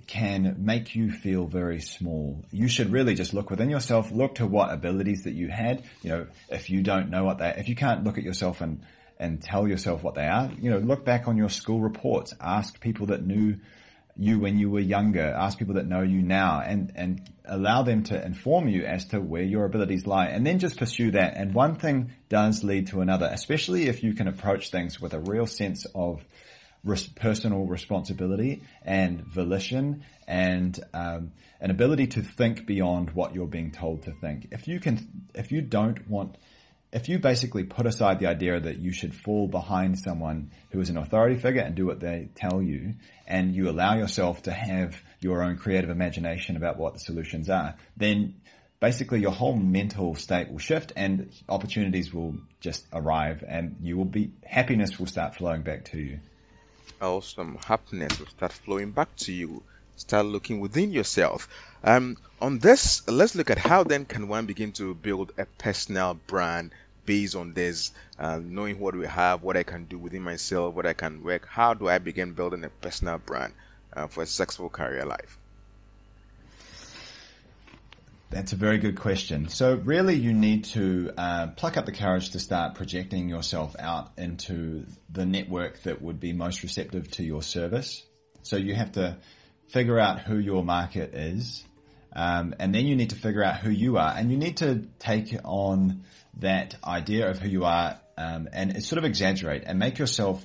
can 0.06 0.56
make 0.58 0.94
you 0.94 1.10
feel 1.10 1.46
very 1.46 1.80
small. 1.80 2.44
You 2.52 2.68
should 2.68 2.92
really 2.92 3.14
just 3.14 3.34
look 3.34 3.50
within 3.50 3.70
yourself, 3.70 4.12
look 4.12 4.36
to 4.36 4.46
what 4.46 4.72
abilities 4.72 5.24
that 5.24 5.34
you 5.34 5.48
had. 5.48 5.82
You 6.02 6.10
know, 6.10 6.26
if 6.48 6.70
you 6.70 6.82
don't 6.82 7.10
know 7.10 7.24
what 7.24 7.38
they, 7.38 7.54
if 7.56 7.68
you 7.68 7.74
can't 7.74 8.04
look 8.04 8.18
at 8.18 8.24
yourself 8.24 8.60
and 8.60 8.82
and 9.18 9.42
tell 9.42 9.66
yourself 9.66 10.02
what 10.02 10.14
they 10.14 10.26
are. 10.26 10.50
You 10.60 10.70
know, 10.70 10.78
look 10.78 11.04
back 11.04 11.28
on 11.28 11.36
your 11.36 11.48
school 11.48 11.80
reports, 11.80 12.34
ask 12.40 12.80
people 12.80 13.06
that 13.06 13.24
knew 13.24 13.56
you 14.18 14.38
when 14.38 14.58
you 14.58 14.70
were 14.70 14.80
younger, 14.80 15.24
ask 15.24 15.58
people 15.58 15.74
that 15.74 15.86
know 15.86 16.02
you 16.02 16.22
now 16.22 16.60
and, 16.60 16.92
and 16.94 17.30
allow 17.44 17.82
them 17.82 18.02
to 18.04 18.24
inform 18.24 18.68
you 18.68 18.84
as 18.84 19.04
to 19.06 19.20
where 19.20 19.42
your 19.42 19.64
abilities 19.66 20.06
lie 20.06 20.26
and 20.26 20.46
then 20.46 20.58
just 20.58 20.78
pursue 20.78 21.10
that. 21.10 21.36
And 21.36 21.52
one 21.52 21.76
thing 21.76 22.12
does 22.28 22.64
lead 22.64 22.88
to 22.88 23.02
another, 23.02 23.28
especially 23.30 23.88
if 23.88 24.02
you 24.02 24.14
can 24.14 24.26
approach 24.26 24.70
things 24.70 25.00
with 25.00 25.12
a 25.12 25.20
real 25.20 25.46
sense 25.46 25.86
of 25.94 26.24
personal 27.16 27.66
responsibility 27.66 28.62
and 28.82 29.20
volition 29.20 30.04
and 30.26 30.78
um, 30.94 31.32
an 31.60 31.70
ability 31.70 32.06
to 32.06 32.22
think 32.22 32.66
beyond 32.66 33.10
what 33.10 33.34
you're 33.34 33.46
being 33.46 33.70
told 33.70 34.02
to 34.04 34.12
think. 34.12 34.48
If 34.52 34.68
you 34.68 34.80
can, 34.80 35.28
if 35.34 35.52
you 35.52 35.60
don't 35.62 36.08
want 36.08 36.36
if 36.92 37.08
you 37.08 37.18
basically 37.18 37.64
put 37.64 37.86
aside 37.86 38.20
the 38.20 38.26
idea 38.26 38.58
that 38.60 38.78
you 38.78 38.92
should 38.92 39.14
fall 39.14 39.48
behind 39.48 39.98
someone 39.98 40.50
who 40.70 40.80
is 40.80 40.88
an 40.88 40.96
authority 40.96 41.36
figure 41.36 41.62
and 41.62 41.74
do 41.74 41.86
what 41.86 42.00
they 42.00 42.28
tell 42.34 42.62
you, 42.62 42.94
and 43.26 43.54
you 43.54 43.68
allow 43.68 43.96
yourself 43.96 44.42
to 44.42 44.52
have 44.52 45.02
your 45.20 45.42
own 45.42 45.56
creative 45.56 45.90
imagination 45.90 46.56
about 46.56 46.78
what 46.78 46.94
the 46.94 47.00
solutions 47.00 47.50
are, 47.50 47.74
then 47.96 48.34
basically 48.80 49.20
your 49.20 49.32
whole 49.32 49.56
mental 49.56 50.14
state 50.14 50.50
will 50.50 50.58
shift 50.58 50.92
and 50.96 51.32
opportunities 51.48 52.12
will 52.12 52.36
just 52.60 52.86
arrive 52.92 53.42
and 53.46 53.76
you 53.82 53.96
will 53.96 54.04
be, 54.04 54.32
happiness 54.44 54.98
will 54.98 55.06
start 55.06 55.34
flowing 55.34 55.62
back 55.62 55.84
to 55.86 55.98
you. 55.98 56.20
Awesome. 57.00 57.58
Happiness 57.66 58.18
will 58.18 58.26
start 58.26 58.52
flowing 58.52 58.90
back 58.90 59.14
to 59.16 59.32
you. 59.32 59.62
Start 59.96 60.26
looking 60.26 60.60
within 60.60 60.92
yourself. 60.92 61.48
Um, 61.82 62.16
on 62.40 62.58
this, 62.58 63.06
let's 63.08 63.34
look 63.34 63.50
at 63.50 63.58
how 63.58 63.84
then 63.84 64.04
can 64.04 64.28
one 64.28 64.46
begin 64.46 64.72
to 64.72 64.94
build 64.94 65.32
a 65.38 65.46
personal 65.58 66.14
brand 66.26 66.72
based 67.06 67.36
on 67.36 67.54
this, 67.54 67.92
uh, 68.18 68.40
knowing 68.42 68.78
what 68.78 68.94
we 68.94 69.06
have, 69.06 69.42
what 69.42 69.56
I 69.56 69.62
can 69.62 69.84
do 69.84 69.98
within 69.98 70.22
myself, 70.22 70.74
what 70.74 70.86
I 70.86 70.92
can 70.92 71.22
work. 71.22 71.46
How 71.46 71.72
do 71.72 71.88
I 71.88 71.98
begin 71.98 72.32
building 72.32 72.64
a 72.64 72.68
personal 72.68 73.18
brand 73.18 73.54
uh, 73.92 74.08
for 74.08 74.24
a 74.24 74.26
successful 74.26 74.68
career 74.68 75.04
life? 75.04 75.38
That's 78.28 78.52
a 78.52 78.56
very 78.56 78.78
good 78.78 78.98
question. 78.98 79.48
So 79.48 79.76
really 79.76 80.16
you 80.16 80.32
need 80.32 80.64
to 80.64 81.12
uh, 81.16 81.46
pluck 81.48 81.76
up 81.76 81.86
the 81.86 81.92
courage 81.92 82.30
to 82.30 82.40
start 82.40 82.74
projecting 82.74 83.28
yourself 83.28 83.76
out 83.78 84.10
into 84.18 84.84
the 85.08 85.24
network 85.24 85.80
that 85.84 86.02
would 86.02 86.18
be 86.18 86.32
most 86.32 86.64
receptive 86.64 87.08
to 87.12 87.22
your 87.22 87.40
service. 87.40 88.04
So 88.42 88.56
you 88.56 88.74
have 88.74 88.92
to 88.92 89.16
figure 89.68 89.98
out 89.98 90.20
who 90.20 90.38
your 90.38 90.64
market 90.64 91.14
is, 91.14 91.64
um, 92.16 92.54
and 92.58 92.74
then 92.74 92.86
you 92.86 92.96
need 92.96 93.10
to 93.10 93.16
figure 93.16 93.44
out 93.44 93.58
who 93.58 93.70
you 93.70 93.98
are, 93.98 94.12
and 94.16 94.30
you 94.32 94.38
need 94.38 94.56
to 94.58 94.86
take 94.98 95.36
on 95.44 96.02
that 96.38 96.74
idea 96.82 97.30
of 97.30 97.38
who 97.38 97.48
you 97.48 97.64
are 97.64 98.00
um, 98.16 98.48
and 98.52 98.82
sort 98.82 98.98
of 98.98 99.04
exaggerate 99.04 99.64
and 99.66 99.78
make 99.78 99.98
yourself 99.98 100.44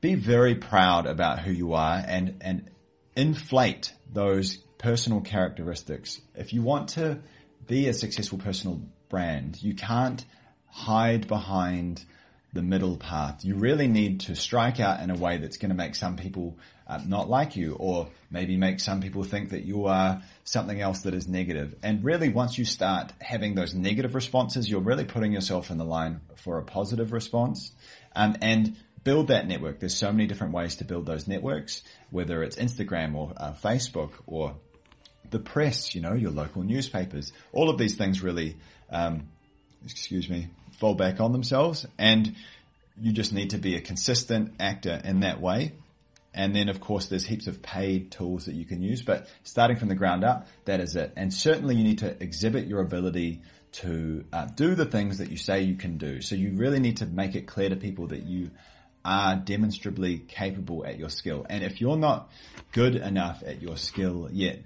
be 0.00 0.16
very 0.16 0.56
proud 0.56 1.06
about 1.06 1.38
who 1.38 1.52
you 1.52 1.74
are 1.74 2.02
and 2.04 2.38
and 2.40 2.68
inflate 3.16 3.92
those 4.12 4.56
personal 4.78 5.20
characteristics. 5.20 6.20
If 6.34 6.52
you 6.52 6.62
want 6.62 6.90
to 6.90 7.20
be 7.66 7.86
a 7.86 7.94
successful 7.94 8.38
personal 8.38 8.82
brand, 9.08 9.62
you 9.62 9.74
can't 9.74 10.24
hide 10.66 11.28
behind 11.28 12.04
the 12.52 12.62
middle 12.62 12.96
path. 12.96 13.44
You 13.44 13.54
really 13.54 13.86
need 13.86 14.20
to 14.22 14.34
strike 14.34 14.80
out 14.80 15.00
in 15.00 15.10
a 15.10 15.16
way 15.16 15.38
that's 15.38 15.58
going 15.58 15.70
to 15.70 15.76
make 15.76 15.94
some 15.94 16.16
people 16.16 16.58
uh, 16.86 17.00
not 17.06 17.28
like 17.28 17.56
you 17.56 17.76
or 17.78 18.08
maybe 18.30 18.56
make 18.56 18.80
some 18.80 19.00
people 19.00 19.24
think 19.24 19.50
that 19.50 19.64
you 19.64 19.86
are 19.86 20.22
something 20.44 20.80
else 20.80 21.00
that 21.00 21.14
is 21.14 21.26
negative. 21.26 21.74
And 21.82 22.04
really 22.04 22.28
once 22.28 22.58
you 22.58 22.64
start 22.64 23.12
having 23.20 23.54
those 23.54 23.74
negative 23.74 24.14
responses, 24.14 24.68
you're 24.68 24.80
really 24.80 25.04
putting 25.04 25.32
yourself 25.32 25.70
in 25.70 25.78
the 25.78 25.84
line 25.84 26.20
for 26.36 26.58
a 26.58 26.62
positive 26.62 27.12
response. 27.12 27.72
Um, 28.14 28.36
and 28.42 28.76
build 29.04 29.28
that 29.28 29.46
network. 29.46 29.80
There's 29.80 29.94
so 29.94 30.10
many 30.10 30.26
different 30.26 30.54
ways 30.54 30.76
to 30.76 30.84
build 30.84 31.06
those 31.06 31.28
networks, 31.28 31.82
whether 32.10 32.42
it's 32.42 32.56
Instagram 32.56 33.14
or 33.14 33.32
uh, 33.36 33.52
Facebook 33.52 34.12
or 34.26 34.56
the 35.30 35.38
press, 35.38 35.94
you 35.94 36.00
know, 36.00 36.14
your 36.14 36.30
local 36.30 36.62
newspapers. 36.62 37.32
All 37.52 37.68
of 37.68 37.78
these 37.78 37.96
things 37.96 38.22
really, 38.22 38.56
um, 38.90 39.28
excuse 39.84 40.28
me, 40.28 40.48
fall 40.78 40.94
back 40.94 41.20
on 41.20 41.32
themselves 41.32 41.86
and 41.98 42.34
you 43.00 43.12
just 43.12 43.32
need 43.32 43.50
to 43.50 43.58
be 43.58 43.76
a 43.76 43.80
consistent 43.80 44.54
actor 44.58 45.00
in 45.04 45.20
that 45.20 45.40
way. 45.40 45.72
And 46.34 46.54
then 46.54 46.68
of 46.68 46.80
course 46.80 47.06
there's 47.06 47.24
heaps 47.24 47.46
of 47.46 47.62
paid 47.62 48.10
tools 48.10 48.46
that 48.46 48.54
you 48.54 48.64
can 48.64 48.82
use, 48.82 49.02
but 49.02 49.28
starting 49.42 49.76
from 49.76 49.88
the 49.88 49.94
ground 49.94 50.24
up, 50.24 50.48
that 50.64 50.80
is 50.80 50.96
it. 50.96 51.12
And 51.16 51.32
certainly 51.32 51.76
you 51.76 51.84
need 51.84 51.98
to 51.98 52.22
exhibit 52.22 52.66
your 52.66 52.80
ability 52.80 53.42
to 53.72 54.24
uh, 54.32 54.46
do 54.46 54.74
the 54.74 54.84
things 54.84 55.18
that 55.18 55.30
you 55.30 55.36
say 55.36 55.62
you 55.62 55.76
can 55.76 55.98
do. 55.98 56.20
So 56.20 56.34
you 56.34 56.52
really 56.56 56.80
need 56.80 56.98
to 56.98 57.06
make 57.06 57.34
it 57.34 57.46
clear 57.46 57.68
to 57.68 57.76
people 57.76 58.08
that 58.08 58.22
you 58.22 58.50
are 59.04 59.36
demonstrably 59.36 60.18
capable 60.18 60.86
at 60.86 60.98
your 60.98 61.10
skill. 61.10 61.44
And 61.48 61.62
if 61.62 61.80
you're 61.80 61.96
not 61.96 62.30
good 62.72 62.96
enough 62.96 63.42
at 63.44 63.60
your 63.60 63.76
skill 63.76 64.28
yet, 64.32 64.60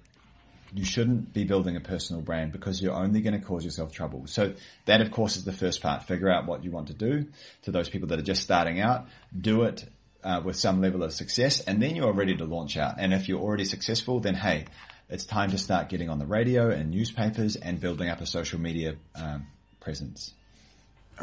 you 0.75 0.85
shouldn't 0.85 1.33
be 1.33 1.45
building 1.45 1.77
a 1.77 1.81
personal 1.81 2.23
brand 2.23 2.53
because 2.53 2.81
you're 2.81 2.95
only 2.95 3.21
going 3.21 3.39
to 3.39 3.45
cause 3.45 3.65
yourself 3.65 3.91
trouble. 3.91 4.27
So 4.27 4.55
that 4.85 5.01
of 5.01 5.11
course 5.11 5.37
is 5.37 5.45
the 5.45 5.53
first 5.53 5.81
part. 5.81 6.05
Figure 6.05 6.31
out 6.31 6.47
what 6.47 6.63
you 6.63 6.71
want 6.71 6.89
to 6.89 6.95
do 6.95 7.27
to 7.63 7.71
those 7.71 7.89
people 7.89 8.09
that 8.09 8.19
are 8.19 8.23
just 8.23 8.43
starting 8.43 8.81
out. 8.81 9.07
Do 9.39 9.63
it 9.63 9.87
uh, 10.25 10.41
with 10.45 10.57
some 10.57 10.81
level 10.81 11.03
of 11.03 11.13
success 11.13 11.61
and 11.61 11.83
then 11.83 11.97
you're 11.97 12.13
ready 12.13 12.37
to 12.37 12.45
launch 12.45 12.77
out. 12.77 12.97
And 12.99 13.15
if 13.15 13.29
you're 13.29 13.41
already 13.41 13.65
successful, 13.65 14.21
then 14.21 14.35
hey, 14.35 14.67
it's 15.09 15.25
time 15.25 15.51
to 15.53 15.59
start 15.59 15.89
getting 15.89 16.11
on 16.11 16.19
the 16.19 16.27
radio 16.27 16.71
and 16.71 16.91
newspapers 16.91 17.57
and 17.57 17.81
building 17.81 18.09
up 18.09 18.21
a 18.21 18.27
social 18.27 18.61
media 18.61 18.97
um, 19.15 19.47
presence. 19.81 20.35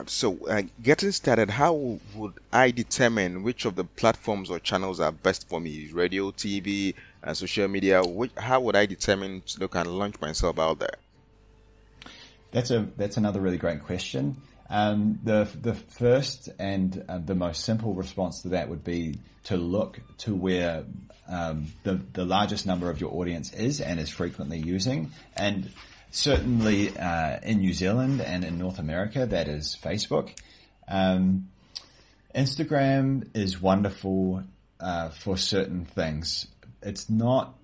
So, 0.07 0.45
uh, 0.47 0.63
getting 0.83 1.11
started, 1.11 1.49
how 1.49 1.99
would 2.15 2.33
I 2.51 2.71
determine 2.71 3.43
which 3.43 3.63
of 3.63 3.75
the 3.75 3.85
platforms 3.85 4.49
or 4.49 4.59
channels 4.59 4.99
are 4.99 5.11
best 5.11 5.47
for 5.47 5.61
me? 5.61 5.89
Radio, 5.93 6.31
TV, 6.31 6.95
uh, 7.23 7.33
social 7.33 7.69
media. 7.69 8.03
Which, 8.03 8.31
how 8.35 8.59
would 8.59 8.75
I 8.75 8.87
determine 8.87 9.41
to 9.41 9.59
look 9.61 9.75
and 9.75 9.87
launch 9.97 10.19
myself 10.19 10.59
out 10.59 10.79
there? 10.79 10.97
That's 12.51 12.71
a 12.71 12.87
that's 12.97 13.15
another 13.15 13.39
really 13.39 13.57
great 13.57 13.83
question. 13.83 14.35
Um, 14.69 15.19
the 15.23 15.47
the 15.61 15.75
first 15.75 16.49
and 16.57 17.05
uh, 17.07 17.19
the 17.19 17.35
most 17.35 17.63
simple 17.63 17.93
response 17.93 18.41
to 18.41 18.49
that 18.49 18.69
would 18.69 18.83
be 18.83 19.19
to 19.45 19.57
look 19.57 19.99
to 20.19 20.33
where 20.33 20.85
um, 21.27 21.67
the 21.83 22.01
the 22.13 22.25
largest 22.25 22.65
number 22.65 22.89
of 22.89 22.99
your 22.99 23.13
audience 23.13 23.53
is 23.53 23.79
and 23.79 23.99
is 23.99 24.09
frequently 24.09 24.57
using, 24.57 25.11
and 25.35 25.69
certainly 26.09 26.97
uh, 26.97 27.39
in 27.43 27.59
New 27.59 27.73
Zealand 27.73 28.21
and 28.21 28.43
in 28.43 28.57
North 28.57 28.79
America, 28.79 29.25
that 29.25 29.47
is 29.47 29.77
Facebook. 29.81 30.31
Um, 30.87 31.49
Instagram 32.33 33.29
is 33.35 33.61
wonderful 33.61 34.43
uh, 34.79 35.09
for 35.09 35.37
certain 35.37 35.85
things. 35.85 36.47
It's 36.81 37.09
not 37.09 37.55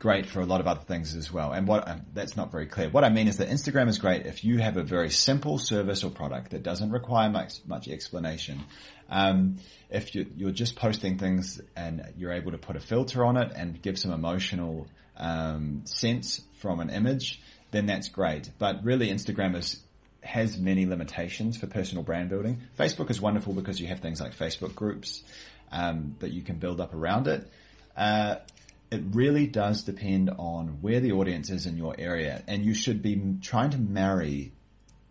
great 0.00 0.26
for 0.26 0.40
a 0.40 0.46
lot 0.46 0.60
of 0.60 0.66
other 0.66 0.80
things 0.80 1.14
as 1.14 1.30
well. 1.30 1.52
And 1.52 1.68
what 1.68 1.86
um, 1.86 2.00
that's 2.12 2.36
not 2.36 2.50
very 2.50 2.66
clear. 2.66 2.88
What 2.88 3.04
I 3.04 3.10
mean 3.10 3.28
is 3.28 3.36
that 3.36 3.48
Instagram 3.48 3.88
is 3.88 3.98
great 3.98 4.26
if 4.26 4.42
you 4.42 4.58
have 4.58 4.76
a 4.76 4.82
very 4.82 5.10
simple 5.10 5.58
service 5.58 6.02
or 6.02 6.10
product 6.10 6.50
that 6.50 6.64
doesn't 6.64 6.90
require 6.90 7.30
much 7.30 7.60
much 7.66 7.86
explanation. 7.86 8.64
Um, 9.08 9.58
if 9.90 10.14
you, 10.14 10.26
you're 10.36 10.52
just 10.52 10.76
posting 10.76 11.18
things 11.18 11.60
and 11.76 12.12
you're 12.16 12.32
able 12.32 12.52
to 12.52 12.58
put 12.58 12.76
a 12.76 12.80
filter 12.80 13.24
on 13.24 13.36
it 13.36 13.52
and 13.54 13.80
give 13.82 13.98
some 13.98 14.12
emotional 14.12 14.86
um, 15.16 15.82
sense 15.84 16.40
from 16.60 16.80
an 16.80 16.90
image, 16.90 17.40
then 17.70 17.86
that's 17.86 18.08
great. 18.08 18.50
But 18.58 18.84
really, 18.84 19.08
Instagram 19.08 19.56
is 19.56 19.80
has 20.22 20.58
many 20.58 20.86
limitations 20.86 21.58
for 21.58 21.66
personal 21.66 22.02
brand 22.04 22.30
building. 22.30 22.62
Facebook 22.78 23.10
is 23.10 23.20
wonderful 23.20 23.52
because 23.52 23.80
you 23.80 23.86
have 23.88 24.00
things 24.00 24.20
like 24.20 24.34
Facebook 24.34 24.74
groups 24.74 25.22
um, 25.72 26.16
that 26.20 26.32
you 26.32 26.42
can 26.42 26.56
build 26.56 26.80
up 26.80 26.94
around 26.94 27.28
it. 27.28 27.50
Uh, 27.96 28.36
it 28.90 29.02
really 29.12 29.46
does 29.46 29.84
depend 29.84 30.30
on 30.30 30.78
where 30.80 31.00
the 31.00 31.12
audience 31.12 31.50
is 31.50 31.66
in 31.66 31.76
your 31.76 31.94
area, 31.98 32.42
and 32.48 32.64
you 32.64 32.74
should 32.74 33.02
be 33.02 33.36
trying 33.40 33.70
to 33.70 33.78
marry 33.78 34.52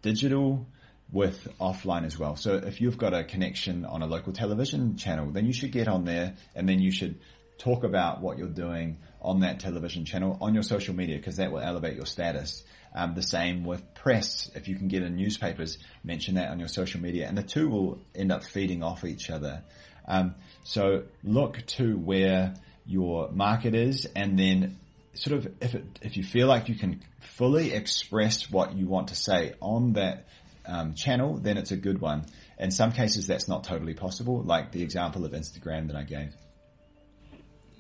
digital 0.02 0.68
with 1.12 1.48
offline 1.60 2.06
as 2.06 2.20
well. 2.20 2.36
So 2.36 2.56
if 2.56 2.82
you've 2.82 2.98
got 2.98 3.14
a 3.14 3.24
connection 3.24 3.86
on 3.86 4.02
a 4.02 4.06
local 4.06 4.34
television 4.34 4.98
channel, 4.98 5.32
then 5.32 5.46
you 5.46 5.54
should 5.54 5.72
get 5.72 5.88
on 5.88 6.06
there, 6.06 6.36
and 6.56 6.68
then 6.68 6.80
you 6.80 6.92
should 6.92 7.20
talk 7.58 7.84
about 7.84 8.22
what 8.22 8.38
you're 8.38 8.48
doing 8.48 8.98
on 9.22 9.42
that 9.42 9.60
television 9.60 10.06
channel 10.06 10.38
on 10.40 10.54
your 10.54 10.64
social 10.64 10.96
media 10.96 11.18
because 11.18 11.38
that 11.38 11.52
will 11.52 11.60
elevate 11.60 11.96
your 11.96 12.06
status. 12.06 12.64
Um, 12.96 13.14
the 13.16 13.24
same 13.24 13.66
with 13.66 13.94
press. 13.94 14.50
If 14.56 14.68
you 14.68 14.76
can 14.76 14.88
get 14.88 15.04
in 15.04 15.16
newspapers, 15.16 15.78
mention 16.04 16.36
that 16.36 16.50
on 16.50 16.60
your 16.60 16.70
social 16.70 17.02
media, 17.02 17.28
and 17.28 17.38
the 17.38 17.44
two 17.44 17.70
will 17.70 18.00
end 18.16 18.32
up 18.32 18.44
feeding 18.44 18.84
off 18.84 19.06
each 19.06 19.30
other. 19.30 19.64
Um, 20.08 20.36
so 20.64 21.04
look 21.24 21.66
to 21.68 21.98
where 21.98 22.56
your 22.90 23.30
market 23.32 23.76
is, 23.76 24.06
and 24.16 24.38
then 24.38 24.80
sort 25.14 25.38
of 25.38 25.54
if 25.62 25.76
it, 25.76 26.00
if 26.02 26.18
you 26.18 26.24
feel 26.24 26.48
like 26.48 26.70
you 26.70 26.76
can 26.76 27.02
fully 27.20 27.72
express 27.74 28.50
what 28.50 28.76
you 28.76 28.88
want 28.88 29.10
to 29.10 29.16
say 29.16 29.54
on 29.62 29.94
that 29.94 30.28
um, 30.66 30.96
channel, 30.96 31.38
then 31.38 31.58
it's 31.58 31.72
a 31.72 31.78
good 31.78 32.02
one. 32.02 32.26
In 32.58 32.72
some 32.72 32.92
cases, 32.92 33.28
that's 33.28 33.48
not 33.48 33.64
totally 33.64 33.94
possible, 33.94 34.42
like 34.42 34.72
the 34.72 34.82
example 34.82 35.24
of 35.24 35.34
Instagram 35.34 35.88
that 35.88 35.96
I 35.96 36.04
gave. 36.04 36.34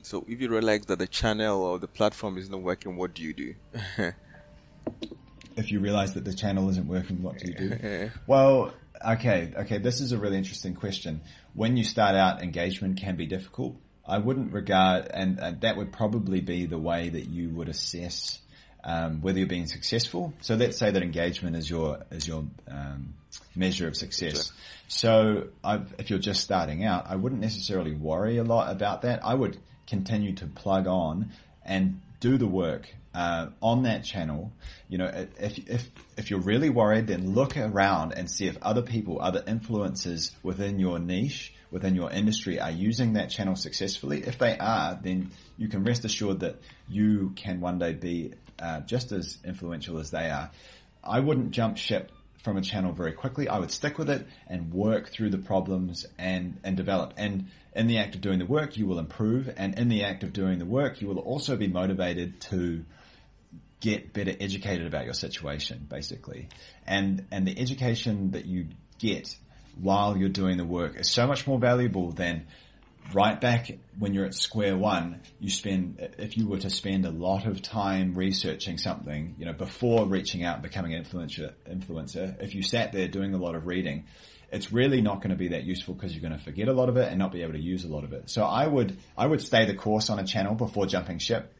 So 0.03 0.25
if 0.27 0.39
you 0.41 0.49
realize 0.49 0.85
that 0.85 0.99
the 0.99 1.07
channel 1.07 1.63
or 1.63 1.79
the 1.79 1.87
platform 1.87 2.37
is 2.37 2.49
not 2.49 2.61
working, 2.61 2.95
what 2.95 3.13
do 3.13 3.23
you 3.23 3.33
do? 3.33 3.55
if 5.55 5.71
you 5.71 5.79
realize 5.79 6.13
that 6.13 6.23
the 6.23 6.33
channel 6.33 6.69
isn't 6.69 6.87
working, 6.87 7.21
what 7.21 7.37
do 7.39 7.51
you 7.51 7.55
do? 7.55 8.11
well, 8.27 8.73
okay, 9.05 9.53
okay, 9.57 9.79
this 9.79 10.01
is 10.01 10.11
a 10.11 10.17
really 10.17 10.37
interesting 10.37 10.75
question. 10.75 11.21
When 11.53 11.77
you 11.77 11.83
start 11.83 12.15
out, 12.15 12.41
engagement 12.41 12.99
can 12.99 13.15
be 13.15 13.25
difficult. 13.25 13.75
I 14.09 14.17
wouldn't 14.17 14.53
regard, 14.53 15.07
and, 15.13 15.39
and 15.39 15.61
that 15.61 15.77
would 15.77 15.91
probably 15.91 16.41
be 16.41 16.65
the 16.65 16.77
way 16.77 17.09
that 17.09 17.27
you 17.29 17.49
would 17.49 17.69
assess 17.69 18.39
um, 18.83 19.21
whether 19.21 19.39
you're 19.39 19.47
being 19.47 19.67
successful. 19.67 20.33
So 20.41 20.55
let's 20.55 20.77
say 20.77 20.91
that 20.91 21.03
engagement 21.03 21.55
is 21.55 21.69
your 21.69 22.05
is 22.11 22.27
your 22.27 22.45
um, 22.67 23.13
measure 23.55 23.87
of 23.87 23.95
success. 23.95 24.51
So 24.87 25.49
I've, 25.63 25.93
if 25.97 26.09
you're 26.09 26.19
just 26.19 26.41
starting 26.41 26.83
out, 26.85 27.05
I 27.07 27.15
wouldn't 27.15 27.41
necessarily 27.41 27.93
worry 27.93 28.37
a 28.37 28.43
lot 28.43 28.71
about 28.71 29.01
that. 29.03 29.23
I 29.23 29.33
would 29.33 29.57
continue 29.87 30.33
to 30.35 30.47
plug 30.47 30.87
on 30.87 31.31
and 31.65 32.01
do 32.19 32.37
the 32.37 32.47
work 32.47 32.89
uh, 33.13 33.47
on 33.61 33.83
that 33.83 34.03
channel. 34.03 34.51
You 34.87 34.99
know, 34.99 35.27
if 35.39 35.59
if 35.69 35.89
if 36.17 36.29
you're 36.29 36.39
really 36.39 36.69
worried, 36.69 37.07
then 37.07 37.33
look 37.33 37.57
around 37.57 38.13
and 38.13 38.29
see 38.29 38.47
if 38.47 38.57
other 38.61 38.81
people, 38.81 39.19
other 39.21 39.41
influencers 39.41 40.31
within 40.41 40.79
your 40.79 40.99
niche, 40.99 41.53
within 41.71 41.95
your 41.95 42.11
industry, 42.11 42.59
are 42.59 42.71
using 42.71 43.13
that 43.13 43.29
channel 43.29 43.55
successfully. 43.55 44.23
If 44.25 44.37
they 44.37 44.57
are, 44.57 44.99
then 45.01 45.31
you 45.57 45.67
can 45.67 45.83
rest 45.83 46.05
assured 46.05 46.39
that 46.41 46.59
you 46.87 47.33
can 47.35 47.61
one 47.61 47.79
day 47.79 47.93
be 47.93 48.33
uh, 48.57 48.81
just 48.81 49.11
as 49.11 49.37
influential 49.45 49.99
as 49.99 50.11
they 50.11 50.29
are. 50.29 50.51
I 51.03 51.19
wouldn't 51.19 51.51
jump 51.51 51.77
ship 51.77 52.11
from 52.43 52.57
a 52.57 52.61
channel 52.61 52.93
very 52.93 53.11
quickly. 53.13 53.47
I 53.47 53.59
would 53.59 53.71
stick 53.71 53.97
with 53.97 54.09
it 54.09 54.25
and 54.47 54.73
work 54.73 55.09
through 55.09 55.29
the 55.29 55.37
problems 55.37 56.05
and, 56.17 56.59
and 56.63 56.77
develop. 56.77 57.13
And 57.17 57.47
in 57.75 57.87
the 57.87 57.97
act 57.97 58.15
of 58.15 58.21
doing 58.21 58.39
the 58.39 58.45
work, 58.45 58.77
you 58.77 58.87
will 58.87 58.99
improve. 58.99 59.53
And 59.55 59.77
in 59.77 59.89
the 59.89 60.03
act 60.03 60.23
of 60.23 60.33
doing 60.33 60.59
the 60.59 60.65
work, 60.65 61.01
you 61.01 61.07
will 61.07 61.19
also 61.19 61.55
be 61.55 61.67
motivated 61.67 62.41
to 62.41 62.85
get 63.79 64.13
better 64.13 64.33
educated 64.39 64.87
about 64.87 65.05
your 65.05 65.13
situation, 65.13 65.85
basically. 65.89 66.49
And, 66.85 67.25
and 67.31 67.47
the 67.47 67.57
education 67.57 68.31
that 68.31 68.45
you 68.45 68.67
get 68.97 69.35
while 69.79 70.17
you're 70.17 70.29
doing 70.29 70.57
the 70.57 70.65
work 70.65 70.99
is 70.99 71.09
so 71.09 71.27
much 71.27 71.47
more 71.47 71.59
valuable 71.59 72.11
than 72.11 72.47
right 73.13 73.39
back 73.39 73.71
when 73.97 74.13
you're 74.13 74.25
at 74.25 74.33
square 74.33 74.77
one, 74.77 75.21
you 75.39 75.49
spend, 75.49 76.13
if 76.17 76.37
you 76.37 76.47
were 76.47 76.59
to 76.59 76.69
spend 76.69 77.05
a 77.05 77.11
lot 77.11 77.45
of 77.45 77.61
time 77.61 78.15
researching 78.15 78.77
something, 78.77 79.35
you 79.37 79.45
know, 79.45 79.53
before 79.53 80.05
reaching 80.05 80.43
out 80.43 80.55
and 80.55 80.63
becoming 80.63 80.93
an 80.93 81.03
influencer, 81.03 81.53
influencer, 81.69 82.41
if 82.41 82.55
you 82.55 82.61
sat 82.61 82.91
there 82.91 83.07
doing 83.07 83.33
a 83.33 83.37
lot 83.37 83.55
of 83.55 83.65
reading, 83.65 84.05
it's 84.51 84.71
really 84.71 85.01
not 85.01 85.17
going 85.17 85.29
to 85.29 85.35
be 85.35 85.49
that 85.49 85.63
useful 85.63 85.93
because 85.93 86.13
you're 86.13 86.27
going 86.27 86.37
to 86.37 86.43
forget 86.43 86.67
a 86.67 86.73
lot 86.73 86.89
of 86.89 86.97
it 86.97 87.07
and 87.09 87.19
not 87.19 87.31
be 87.31 87.43
able 87.43 87.53
to 87.53 87.61
use 87.61 87.83
a 87.83 87.87
lot 87.87 88.03
of 88.03 88.13
it. 88.13 88.29
So 88.29 88.43
I 88.43 88.65
would, 88.65 88.97
I 89.17 89.25
would 89.25 89.41
stay 89.41 89.65
the 89.65 89.75
course 89.75 90.09
on 90.09 90.19
a 90.19 90.25
channel 90.25 90.55
before 90.55 90.85
jumping 90.85 91.19
ship. 91.19 91.53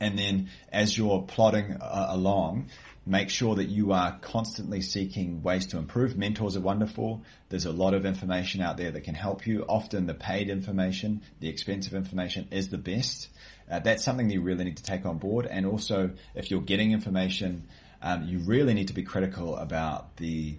And 0.00 0.18
then 0.18 0.50
as 0.70 0.96
you're 0.98 1.22
plodding 1.22 1.74
uh, 1.80 2.06
along, 2.10 2.70
make 3.04 3.30
sure 3.30 3.56
that 3.56 3.68
you 3.68 3.92
are 3.92 4.18
constantly 4.20 4.80
seeking 4.80 5.42
ways 5.42 5.66
to 5.66 5.78
improve. 5.78 6.16
Mentors 6.16 6.56
are 6.56 6.60
wonderful. 6.60 7.22
There's 7.48 7.66
a 7.66 7.72
lot 7.72 7.94
of 7.94 8.06
information 8.06 8.60
out 8.60 8.76
there 8.76 8.92
that 8.92 9.02
can 9.02 9.14
help 9.14 9.46
you. 9.46 9.64
Often 9.68 10.06
the 10.06 10.14
paid 10.14 10.48
information, 10.48 11.22
the 11.40 11.48
expensive 11.48 11.94
information 11.94 12.48
is 12.52 12.68
the 12.68 12.78
best. 12.78 13.28
Uh, 13.70 13.80
that's 13.80 14.04
something 14.04 14.28
that 14.28 14.34
you 14.34 14.42
really 14.42 14.64
need 14.64 14.76
to 14.76 14.82
take 14.82 15.04
on 15.04 15.18
board. 15.18 15.46
And 15.46 15.66
also, 15.66 16.10
if 16.34 16.50
you're 16.50 16.60
getting 16.60 16.92
information, 16.92 17.68
um, 18.02 18.24
you 18.24 18.38
really 18.40 18.74
need 18.74 18.88
to 18.88 18.94
be 18.94 19.02
critical 19.02 19.56
about 19.56 20.16
the 20.16 20.56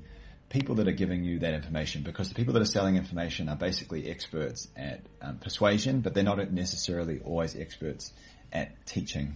people 0.49 0.75
that 0.75 0.87
are 0.87 0.93
giving 0.93 1.23
you 1.23 1.39
that 1.39 1.53
information 1.53 2.03
because 2.03 2.29
the 2.29 2.35
people 2.35 2.53
that 2.53 2.61
are 2.61 2.65
selling 2.65 2.95
information 2.95 3.49
are 3.49 3.55
basically 3.55 4.09
experts 4.09 4.67
at 4.75 5.01
um, 5.21 5.37
persuasion, 5.37 6.01
but 6.01 6.13
they're 6.13 6.23
not 6.23 6.51
necessarily 6.51 7.19
always 7.23 7.55
experts 7.55 8.13
at 8.51 8.85
teaching. 8.85 9.35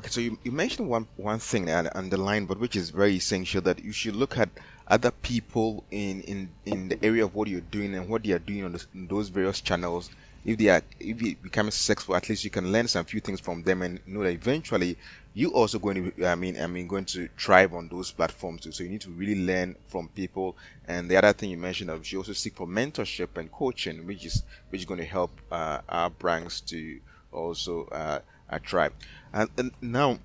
Okay, 0.00 0.08
so 0.08 0.20
you, 0.22 0.38
you 0.44 0.50
mentioned 0.50 0.88
one 0.88 1.06
one 1.16 1.38
thing 1.38 1.68
and 1.68 1.90
underlined, 1.94 2.48
but 2.48 2.58
which 2.58 2.74
is 2.74 2.88
very 2.88 3.16
essential 3.16 3.60
that 3.60 3.84
you 3.84 3.92
should 3.92 4.16
look 4.16 4.38
at 4.38 4.48
other 4.88 5.10
people 5.10 5.84
in 5.90 6.22
in 6.22 6.50
in 6.64 6.88
the 6.88 7.04
area 7.04 7.22
of 7.26 7.34
what 7.34 7.48
you're 7.48 7.60
doing 7.60 7.94
and 7.94 8.08
what 8.08 8.22
they 8.24 8.32
are 8.32 8.38
doing 8.38 8.64
on, 8.64 8.74
on 8.74 9.06
those 9.08 9.28
various 9.28 9.60
channels. 9.60 10.08
If 10.42 10.56
they 10.56 10.68
are 10.70 10.80
if 10.98 11.20
you 11.20 11.36
become 11.36 11.70
successful, 11.70 12.16
at 12.16 12.30
least 12.30 12.44
you 12.44 12.50
can 12.50 12.72
learn 12.72 12.88
some 12.88 13.04
few 13.04 13.20
things 13.20 13.40
from 13.40 13.62
them 13.62 13.82
and 13.82 14.00
know 14.06 14.22
that 14.22 14.30
eventually 14.32 14.96
you 15.34 15.50
also 15.52 15.78
going 15.78 16.12
to 16.12 16.26
I 16.26 16.34
mean 16.34 16.58
I 16.58 16.66
mean 16.66 16.86
going 16.88 17.04
to 17.16 17.28
thrive 17.38 17.74
on 17.74 17.88
those 17.88 18.10
platforms 18.10 18.62
too. 18.62 18.72
So 18.72 18.84
you 18.84 18.88
need 18.88 19.02
to 19.02 19.10
really 19.10 19.44
learn 19.44 19.76
from 19.88 20.08
people. 20.08 20.56
And 20.86 21.10
the 21.10 21.18
other 21.18 21.34
thing 21.34 21.50
you 21.50 21.58
mentioned, 21.58 21.90
that 21.90 21.98
you 21.98 22.04
should 22.04 22.16
also 22.16 22.32
seek 22.32 22.56
for 22.56 22.66
mentorship 22.66 23.36
and 23.36 23.52
coaching, 23.52 24.06
which 24.06 24.24
is 24.24 24.44
which 24.70 24.80
is 24.80 24.86
going 24.86 25.00
to 25.00 25.04
help 25.06 25.38
uh, 25.52 25.82
our 25.90 26.08
brands 26.08 26.62
to 26.72 27.00
also 27.32 27.84
uh, 27.92 28.20
thrive. 28.66 28.92
And, 29.32 29.48
and 29.56 29.72
now, 29.80 30.18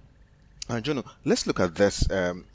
uh, 0.70 0.76
Johno, 0.76 1.06
let's 1.24 1.46
look 1.46 1.60
at 1.60 1.76
this. 1.76 2.10
Um, 2.10 2.46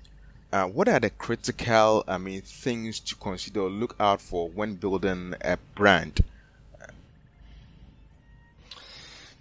uh, 0.53 0.65
what 0.65 0.89
are 0.89 0.99
the 0.99 1.11
critical, 1.11 2.05
I 2.09 2.19
mean, 2.19 2.43
things 2.43 2.99
to 3.01 3.15
consider 3.15 3.61
or 3.61 3.71
look 3.71 3.95
out 4.01 4.21
for 4.21 4.49
when 4.49 4.75
building 4.75 5.35
a 5.41 5.59
brand? 5.77 6.25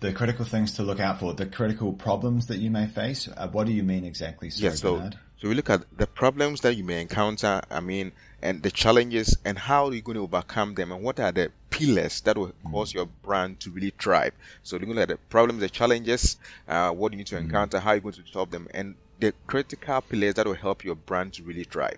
The 0.01 0.13
critical 0.13 0.45
things 0.45 0.73
to 0.73 0.83
look 0.83 0.99
out 0.99 1.19
for, 1.19 1.33
the 1.33 1.45
critical 1.45 1.91
problems 1.91 2.47
that 2.47 2.57
you 2.57 2.69
may 2.71 2.87
face. 2.87 3.27
Uh, 3.35 3.47
what 3.49 3.65
do 3.67 3.73
you 3.73 3.83
mean 3.83 4.05
exactly? 4.05 4.49
Sorry, 4.49 4.71
yes, 4.71 4.79
so, 4.79 4.95
Bernard? 4.95 5.19
So 5.41 5.47
we 5.47 5.55
look 5.55 5.69
at 5.69 5.85
the 5.97 6.05
problems 6.05 6.61
that 6.61 6.75
you 6.75 6.83
may 6.83 7.01
encounter. 7.01 7.61
I 7.71 7.79
mean, 7.79 8.11
and 8.41 8.61
the 8.61 8.71
challenges 8.71 9.37
and 9.45 9.57
how 9.57 9.85
you're 9.85 9.95
you 9.95 10.01
going 10.01 10.17
to 10.17 10.23
overcome 10.23 10.75
them 10.75 10.91
and 10.91 11.01
what 11.01 11.19
are 11.19 11.31
the 11.31 11.51
pillars 11.69 12.21
that 12.21 12.37
will 12.37 12.47
mm. 12.47 12.71
cause 12.71 12.93
your 12.93 13.05
brand 13.05 13.59
to 13.61 13.69
really 13.69 13.93
thrive. 13.97 14.33
So 14.63 14.75
looking 14.77 14.97
at 14.97 15.07
the 15.07 15.17
problems, 15.17 15.61
the 15.61 15.69
challenges, 15.69 16.37
uh, 16.67 16.91
what 16.91 17.13
you 17.13 17.17
need 17.17 17.27
to 17.27 17.35
mm. 17.35 17.43
encounter, 17.43 17.79
how 17.79 17.93
you're 17.93 18.01
going 18.01 18.15
to 18.15 18.23
solve 18.31 18.51
them, 18.51 18.67
and 18.73 18.95
the 19.19 19.33
critical 19.47 20.01
pillars 20.01 20.35
that 20.35 20.45
will 20.45 20.55
help 20.55 20.83
your 20.83 20.95
brand 20.95 21.33
to 21.33 21.43
really 21.43 21.63
thrive. 21.63 21.97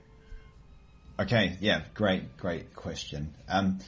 Okay, 1.20 1.58
yeah, 1.62 1.82
great, 1.96 2.38
great 2.38 2.76
question. 2.76 3.34
Um, 3.50 3.80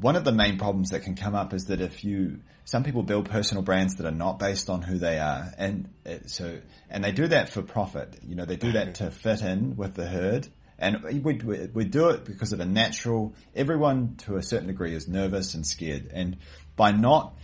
one 0.00 0.16
of 0.16 0.24
the 0.24 0.32
main 0.32 0.58
problems 0.58 0.90
that 0.90 1.00
can 1.00 1.16
come 1.16 1.34
up 1.34 1.52
is 1.52 1.66
that 1.66 1.80
if 1.80 2.04
you, 2.04 2.40
some 2.64 2.84
people 2.84 3.02
build 3.02 3.28
personal 3.28 3.62
brands 3.62 3.96
that 3.96 4.06
are 4.06 4.10
not 4.10 4.38
based 4.38 4.70
on 4.70 4.82
who 4.82 4.98
they 4.98 5.18
are, 5.18 5.52
and 5.58 5.88
it, 6.04 6.30
so, 6.30 6.58
and 6.88 7.04
they 7.04 7.12
do 7.12 7.26
that 7.28 7.48
for 7.48 7.62
profit. 7.62 8.18
You 8.26 8.34
know, 8.34 8.44
they 8.44 8.56
do 8.56 8.72
that 8.72 8.96
to 8.96 9.10
fit 9.10 9.42
in 9.42 9.76
with 9.76 9.94
the 9.94 10.06
herd, 10.06 10.48
and 10.82 11.02
we, 11.02 11.34
we, 11.34 11.68
we 11.72 11.84
do 11.84 12.08
it 12.08 12.24
because 12.24 12.52
of 12.52 12.58
a 12.58 12.64
natural, 12.64 13.34
everyone 13.54 14.16
to 14.24 14.36
a 14.36 14.42
certain 14.42 14.66
degree 14.66 14.94
is 14.94 15.06
nervous 15.06 15.54
and 15.54 15.64
scared. 15.64 16.10
And 16.12 16.38
by 16.74 16.90
not 16.90 17.34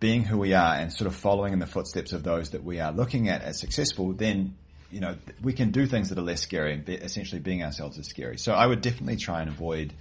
being 0.00 0.24
who 0.24 0.38
we 0.38 0.52
are 0.52 0.74
and 0.74 0.92
sort 0.92 1.06
of 1.06 1.14
following 1.14 1.52
in 1.52 1.60
the 1.60 1.66
footsteps 1.66 2.12
of 2.12 2.24
those 2.24 2.50
that 2.50 2.64
we 2.64 2.80
are 2.80 2.90
looking 2.92 3.28
at 3.28 3.42
as 3.42 3.60
successful, 3.60 4.12
then, 4.12 4.56
you 4.90 4.98
know, 4.98 5.16
we 5.40 5.52
can 5.52 5.70
do 5.70 5.86
things 5.86 6.08
that 6.08 6.18
are 6.18 6.22
less 6.22 6.40
scary 6.40 6.74
and 6.74 6.88
essentially 6.88 7.40
being 7.40 7.62
ourselves 7.62 7.98
is 7.98 8.08
scary. 8.08 8.36
So 8.36 8.52
I 8.52 8.66
would 8.66 8.80
definitely 8.80 9.16
try 9.16 9.42
and 9.42 9.50
avoid 9.50 9.92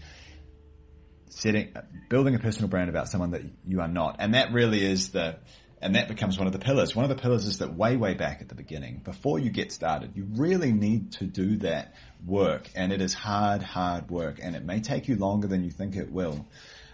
setting, 1.36 1.74
building 2.10 2.36
a 2.36 2.40
personal 2.40 2.70
brand 2.70 2.90
about 2.90 3.10
someone 3.10 3.32
that 3.32 3.44
you 3.68 3.82
are 3.82 3.88
not. 3.88 4.18
And 4.20 4.34
that 4.34 4.54
really 4.54 4.84
is 4.84 5.10
the, 5.12 5.38
and 5.82 5.96
that 5.96 6.08
becomes 6.08 6.38
one 6.38 6.48
of 6.48 6.54
the 6.54 6.60
pillars. 6.60 6.96
One 6.96 7.04
of 7.04 7.10
the 7.10 7.22
pillars 7.22 7.46
is 7.46 7.60
that 7.60 7.74
way, 7.76 7.98
way 7.98 8.14
back 8.14 8.42
at 8.42 8.50
the 8.50 8.56
beginning, 8.56 9.02
before 9.04 9.38
you 9.38 9.50
get 9.50 9.72
started, 9.72 10.16
you 10.16 10.26
really 10.36 10.72
need 10.72 11.12
to 11.14 11.26
do 11.26 11.58
that 11.58 11.94
work. 12.26 12.70
And 12.76 12.92
it 12.92 13.02
is 13.02 13.14
hard, 13.14 13.62
hard 13.62 14.10
work. 14.10 14.40
And 14.42 14.56
it 14.56 14.64
may 14.64 14.80
take 14.80 15.08
you 15.08 15.18
longer 15.18 15.48
than 15.48 15.64
you 15.64 15.72
think 15.72 15.96
it 15.96 16.12
will. 16.12 16.46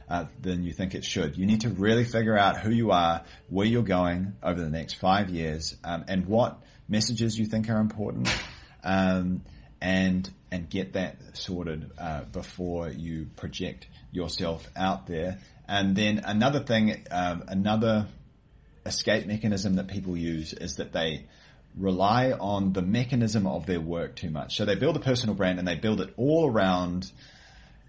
Uh, 0.09 0.25
than 0.41 0.61
you 0.61 0.73
think 0.73 0.93
it 0.93 1.05
should. 1.05 1.37
You 1.37 1.45
need 1.45 1.61
to 1.61 1.69
really 1.69 2.03
figure 2.03 2.37
out 2.37 2.59
who 2.59 2.69
you 2.69 2.91
are, 2.91 3.23
where 3.47 3.65
you're 3.65 3.81
going 3.81 4.33
over 4.43 4.59
the 4.59 4.69
next 4.69 4.95
five 4.95 5.29
years, 5.29 5.77
um, 5.85 6.03
and 6.09 6.25
what 6.25 6.59
messages 6.89 7.39
you 7.39 7.45
think 7.45 7.69
are 7.69 7.79
important, 7.79 8.27
um, 8.83 9.41
and 9.79 10.29
and 10.51 10.69
get 10.69 10.93
that 10.93 11.17
sorted 11.33 11.91
uh, 11.97 12.23
before 12.25 12.89
you 12.89 13.27
project 13.37 13.87
yourself 14.11 14.69
out 14.75 15.07
there. 15.07 15.39
And 15.67 15.95
then 15.95 16.21
another 16.25 16.59
thing, 16.59 17.05
um, 17.09 17.43
another 17.47 18.07
escape 18.85 19.25
mechanism 19.25 19.75
that 19.75 19.87
people 19.87 20.17
use 20.17 20.53
is 20.53 20.75
that 20.75 20.91
they 20.91 21.25
rely 21.77 22.31
on 22.31 22.73
the 22.73 22.81
mechanism 22.81 23.47
of 23.47 23.65
their 23.65 23.79
work 23.79 24.15
too 24.17 24.29
much. 24.29 24.57
So 24.57 24.65
they 24.65 24.75
build 24.75 24.97
a 24.97 24.99
personal 24.99 25.35
brand 25.35 25.59
and 25.59 25.67
they 25.67 25.75
build 25.75 26.01
it 26.01 26.13
all 26.17 26.49
around, 26.49 27.09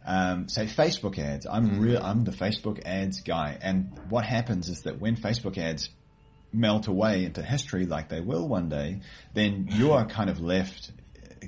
um, 0.07 0.49
say 0.49 0.67
Facebook 0.67 1.19
ads. 1.19 1.47
I'm 1.47 1.71
mm-hmm. 1.71 1.81
real, 1.81 2.03
I'm 2.03 2.23
the 2.23 2.31
Facebook 2.31 2.81
ads 2.85 3.23
guy. 3.23 3.59
And 3.61 3.99
what 4.09 4.25
happens 4.25 4.69
is 4.69 4.83
that 4.83 5.01
when 5.01 5.17
Facebook 5.17 5.59
ads 5.59 5.89
melt 6.53 6.87
away 6.87 7.25
into 7.25 7.43
history 7.43 7.87
like 7.87 8.09
they 8.09 8.21
will 8.21 8.47
one 8.47 8.69
day, 8.69 9.01
then 9.35 9.67
you 9.71 9.93
are 9.93 10.07
kind 10.07 10.31
of 10.31 10.41
left 10.41 10.93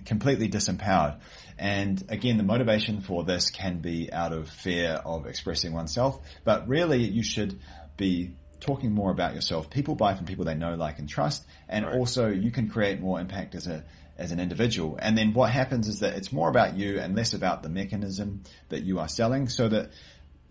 completely 0.04 0.48
disempowered. 0.48 1.18
And 1.58 2.02
again, 2.08 2.36
the 2.36 2.42
motivation 2.42 3.00
for 3.00 3.24
this 3.24 3.50
can 3.50 3.78
be 3.78 4.12
out 4.12 4.32
of 4.32 4.48
fear 4.48 5.00
of 5.04 5.26
expressing 5.26 5.72
oneself, 5.72 6.20
but 6.44 6.68
really 6.68 7.04
you 7.04 7.22
should 7.22 7.58
be 7.96 8.34
talking 8.60 8.92
more 8.92 9.10
about 9.10 9.34
yourself. 9.34 9.70
People 9.70 9.94
buy 9.94 10.14
from 10.14 10.26
people 10.26 10.44
they 10.44 10.54
know, 10.54 10.74
like, 10.74 10.98
and 10.98 11.08
trust, 11.08 11.44
and 11.68 11.84
right. 11.84 11.94
also 11.94 12.28
you 12.28 12.50
can 12.50 12.68
create 12.68 13.00
more 13.00 13.20
impact 13.20 13.54
as 13.54 13.66
a 13.66 13.84
as 14.16 14.30
an 14.30 14.38
individual. 14.40 14.96
And 15.00 15.18
then 15.18 15.32
what 15.32 15.50
happens 15.50 15.88
is 15.88 16.00
that 16.00 16.14
it's 16.14 16.32
more 16.32 16.48
about 16.48 16.76
you 16.76 17.00
and 17.00 17.16
less 17.16 17.34
about 17.34 17.62
the 17.62 17.68
mechanism 17.68 18.42
that 18.68 18.84
you 18.84 19.00
are 19.00 19.08
selling, 19.08 19.48
so 19.48 19.68
that 19.68 19.90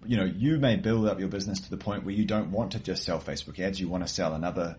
you 0.05 0.17
know 0.17 0.25
you 0.25 0.57
may 0.57 0.75
build 0.75 1.07
up 1.07 1.19
your 1.19 1.29
business 1.29 1.61
to 1.61 1.69
the 1.69 1.77
point 1.77 2.05
where 2.05 2.13
you 2.13 2.25
don't 2.25 2.51
want 2.51 2.73
to 2.73 2.79
just 2.79 3.03
sell 3.03 3.19
Facebook 3.19 3.59
ads. 3.59 3.79
You 3.79 3.89
want 3.89 4.05
to 4.05 4.13
sell 4.13 4.33
another 4.33 4.77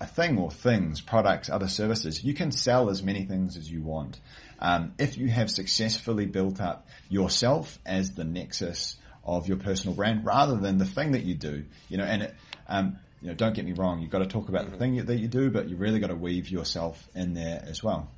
a 0.00 0.06
thing 0.06 0.38
or 0.38 0.50
things, 0.50 1.00
products, 1.00 1.50
other 1.50 1.68
services. 1.68 2.22
You 2.22 2.34
can 2.34 2.52
sell 2.52 2.90
as 2.90 3.02
many 3.02 3.24
things 3.24 3.56
as 3.56 3.70
you 3.70 3.82
want. 3.82 4.20
Um, 4.58 4.92
if 4.98 5.16
you 5.16 5.28
have 5.28 5.50
successfully 5.50 6.26
built 6.26 6.60
up 6.60 6.86
yourself 7.08 7.78
as 7.86 8.14
the 8.14 8.24
nexus 8.24 8.96
of 9.24 9.46
your 9.46 9.56
personal 9.56 9.94
brand 9.94 10.24
rather 10.24 10.56
than 10.56 10.78
the 10.78 10.84
thing 10.84 11.12
that 11.12 11.22
you 11.22 11.34
do, 11.34 11.64
you 11.88 11.98
know, 11.98 12.04
and 12.04 12.22
it, 12.22 12.34
um, 12.68 12.98
you 13.20 13.28
know, 13.28 13.34
don't 13.34 13.54
get 13.54 13.64
me 13.64 13.72
wrong, 13.72 14.00
you've 14.00 14.10
got 14.10 14.18
to 14.18 14.26
talk 14.26 14.48
about 14.48 14.70
the 14.70 14.76
thing 14.76 15.04
that 15.04 15.18
you 15.18 15.28
do, 15.28 15.50
but 15.50 15.68
you 15.68 15.76
really 15.76 16.00
got 16.00 16.08
to 16.08 16.16
weave 16.16 16.48
yourself 16.50 17.08
in 17.14 17.34
there 17.34 17.62
as 17.66 17.82
well. 17.82 18.08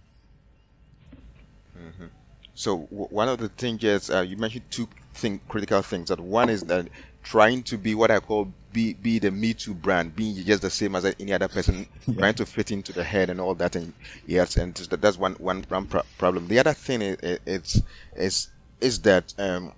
Mm-hmm. 1.76 2.06
So 2.54 2.80
w- 2.90 3.08
one 3.08 3.28
of 3.28 3.38
the 3.38 3.48
things 3.48 3.82
is 3.84 4.10
uh, 4.10 4.20
you 4.20 4.36
mentioned 4.36 4.64
two 4.70 4.88
thing 5.14 5.40
critical 5.48 5.82
things. 5.82 6.08
That 6.08 6.20
one 6.20 6.50
is 6.50 6.62
that 6.64 6.88
trying 7.22 7.62
to 7.64 7.78
be 7.78 7.94
what 7.94 8.10
I 8.10 8.20
call 8.20 8.52
be 8.72 8.94
be 8.94 9.18
the 9.18 9.30
Me 9.30 9.54
Too 9.54 9.74
brand, 9.74 10.14
being 10.14 10.36
just 10.44 10.62
the 10.62 10.70
same 10.70 10.94
as 10.94 11.04
any 11.04 11.32
other 11.32 11.48
person, 11.48 11.86
yeah. 12.06 12.14
trying 12.18 12.34
to 12.34 12.46
fit 12.46 12.70
into 12.70 12.92
the 12.92 13.04
head 13.04 13.30
and 13.30 13.40
all 13.40 13.54
that. 13.56 13.76
And 13.76 13.92
yes, 14.26 14.56
and 14.56 14.74
that's 14.74 15.18
one 15.18 15.34
one, 15.34 15.64
one 15.68 15.86
problem. 16.18 16.48
The 16.48 16.58
other 16.58 16.72
thing 16.72 17.02
is 17.02 17.38
is 17.46 17.82
is, 18.14 18.48
is 18.80 19.00
that 19.00 19.34
um, 19.38 19.72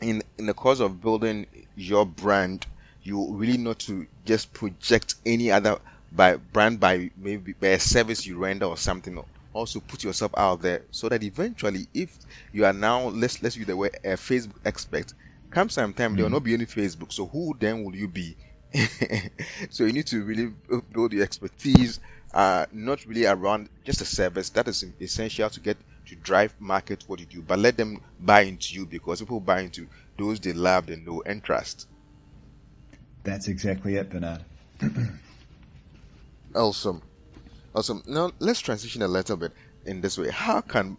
in 0.00 0.22
in 0.38 0.46
the 0.46 0.54
course 0.54 0.80
of 0.80 1.00
building 1.00 1.46
your 1.76 2.06
brand, 2.06 2.66
you 3.02 3.32
really 3.34 3.58
not 3.58 3.78
to 3.80 4.06
just 4.24 4.52
project 4.52 5.14
any 5.24 5.50
other 5.50 5.78
by 6.12 6.36
brand 6.36 6.80
by 6.80 7.10
maybe 7.16 7.52
by 7.54 7.68
a 7.68 7.80
service 7.80 8.26
you 8.26 8.38
render 8.38 8.66
or 8.66 8.76
something 8.76 9.18
also 9.52 9.80
put 9.80 10.02
yourself 10.04 10.32
out 10.36 10.60
there 10.62 10.82
so 10.90 11.08
that 11.08 11.22
eventually 11.22 11.86
if 11.94 12.18
you 12.52 12.64
are 12.64 12.72
now 12.72 13.02
let's 13.08 13.42
let's 13.42 13.56
use 13.56 13.66
the 13.66 13.76
word 13.76 13.96
a 14.04 14.08
facebook 14.10 14.54
expert 14.64 15.12
come 15.54 15.68
some 15.68 15.94
time 15.94 16.10
mm-hmm. 16.10 16.16
there 16.16 16.24
will 16.24 16.30
not 16.30 16.44
be 16.44 16.54
any 16.54 16.66
facebook 16.66 17.12
so 17.12 17.26
who 17.26 17.54
then 17.58 17.84
will 17.84 17.94
you 17.94 18.08
be? 18.08 18.36
So 19.70 19.84
you 19.84 19.92
need 19.92 20.06
to 20.08 20.24
really 20.24 20.52
build 20.92 21.12
your 21.12 21.22
expertise 21.22 22.00
uh, 22.32 22.66
not 22.72 23.06
really 23.06 23.26
around 23.26 23.68
just 23.84 24.00
a 24.00 24.04
service. 24.04 24.50
That 24.50 24.66
is 24.66 24.84
essential 25.00 25.48
to 25.48 25.60
get 25.60 25.76
to 26.06 26.16
drive 26.16 26.52
market 26.58 27.04
what 27.06 27.20
you 27.20 27.26
do 27.26 27.40
but 27.40 27.58
let 27.60 27.76
them 27.76 28.00
buy 28.20 28.40
into 28.42 28.74
you 28.74 28.84
because 28.84 29.20
people 29.20 29.40
buy 29.40 29.60
into 29.60 29.86
those 30.18 30.40
they 30.40 30.52
love 30.52 30.88
and 30.88 31.06
know 31.06 31.22
and 31.24 31.42
trust. 31.42 31.86
That's 33.22 33.48
exactly 33.48 33.94
it 33.96 34.10
bernard. 34.10 34.44
Awesome. 36.54 37.02
Awesome. 37.74 38.04
Now 38.06 38.30
let's 38.38 38.60
transition 38.60 39.02
a 39.02 39.08
little 39.08 39.36
bit 39.36 39.52
in 39.84 40.00
this 40.00 40.16
way. 40.16 40.30
How 40.30 40.60
can 40.60 40.96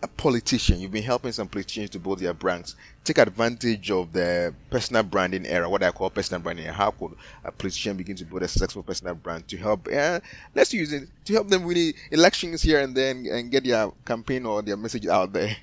a 0.00 0.06
politician, 0.06 0.80
you've 0.80 0.92
been 0.92 1.02
helping 1.02 1.32
some 1.32 1.48
politicians 1.48 1.90
to 1.90 1.98
build 1.98 2.20
their 2.20 2.32
brands, 2.32 2.76
take 3.02 3.18
advantage 3.18 3.90
of 3.90 4.12
the 4.12 4.54
personal 4.70 5.02
branding 5.02 5.44
era, 5.44 5.68
what 5.68 5.82
I 5.82 5.90
call 5.90 6.08
personal 6.10 6.40
branding. 6.40 6.66
How 6.66 6.92
could 6.92 7.16
a 7.44 7.50
politician 7.50 7.96
begin 7.96 8.14
to 8.16 8.24
build 8.24 8.42
a 8.42 8.48
successful 8.48 8.84
personal 8.84 9.16
brand 9.16 9.48
to 9.48 9.56
help? 9.56 9.88
Uh, 9.92 10.20
let's 10.54 10.72
use 10.72 10.92
it 10.92 11.08
to 11.24 11.32
help 11.32 11.48
them 11.48 11.64
win 11.64 11.94
elections 12.12 12.62
here 12.62 12.80
and 12.80 12.94
then 12.94 13.26
and 13.30 13.50
get 13.50 13.64
their 13.64 13.90
campaign 14.04 14.46
or 14.46 14.62
their 14.62 14.76
message 14.76 15.06
out 15.06 15.32
there. 15.32 15.56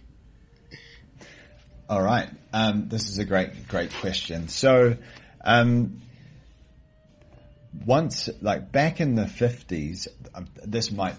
All 1.88 2.02
right, 2.02 2.30
um, 2.52 2.90
this 2.90 3.10
is 3.10 3.20
a 3.20 3.26
great, 3.26 3.68
great 3.68 3.94
question. 3.94 4.50
So, 4.50 4.98
um, 5.44 6.02
once, 7.86 8.30
like 8.42 8.72
back 8.72 9.00
in 9.00 9.16
the 9.16 9.28
fifties, 9.28 10.08
um, 10.34 10.48
this 10.66 10.92
might 10.92 11.16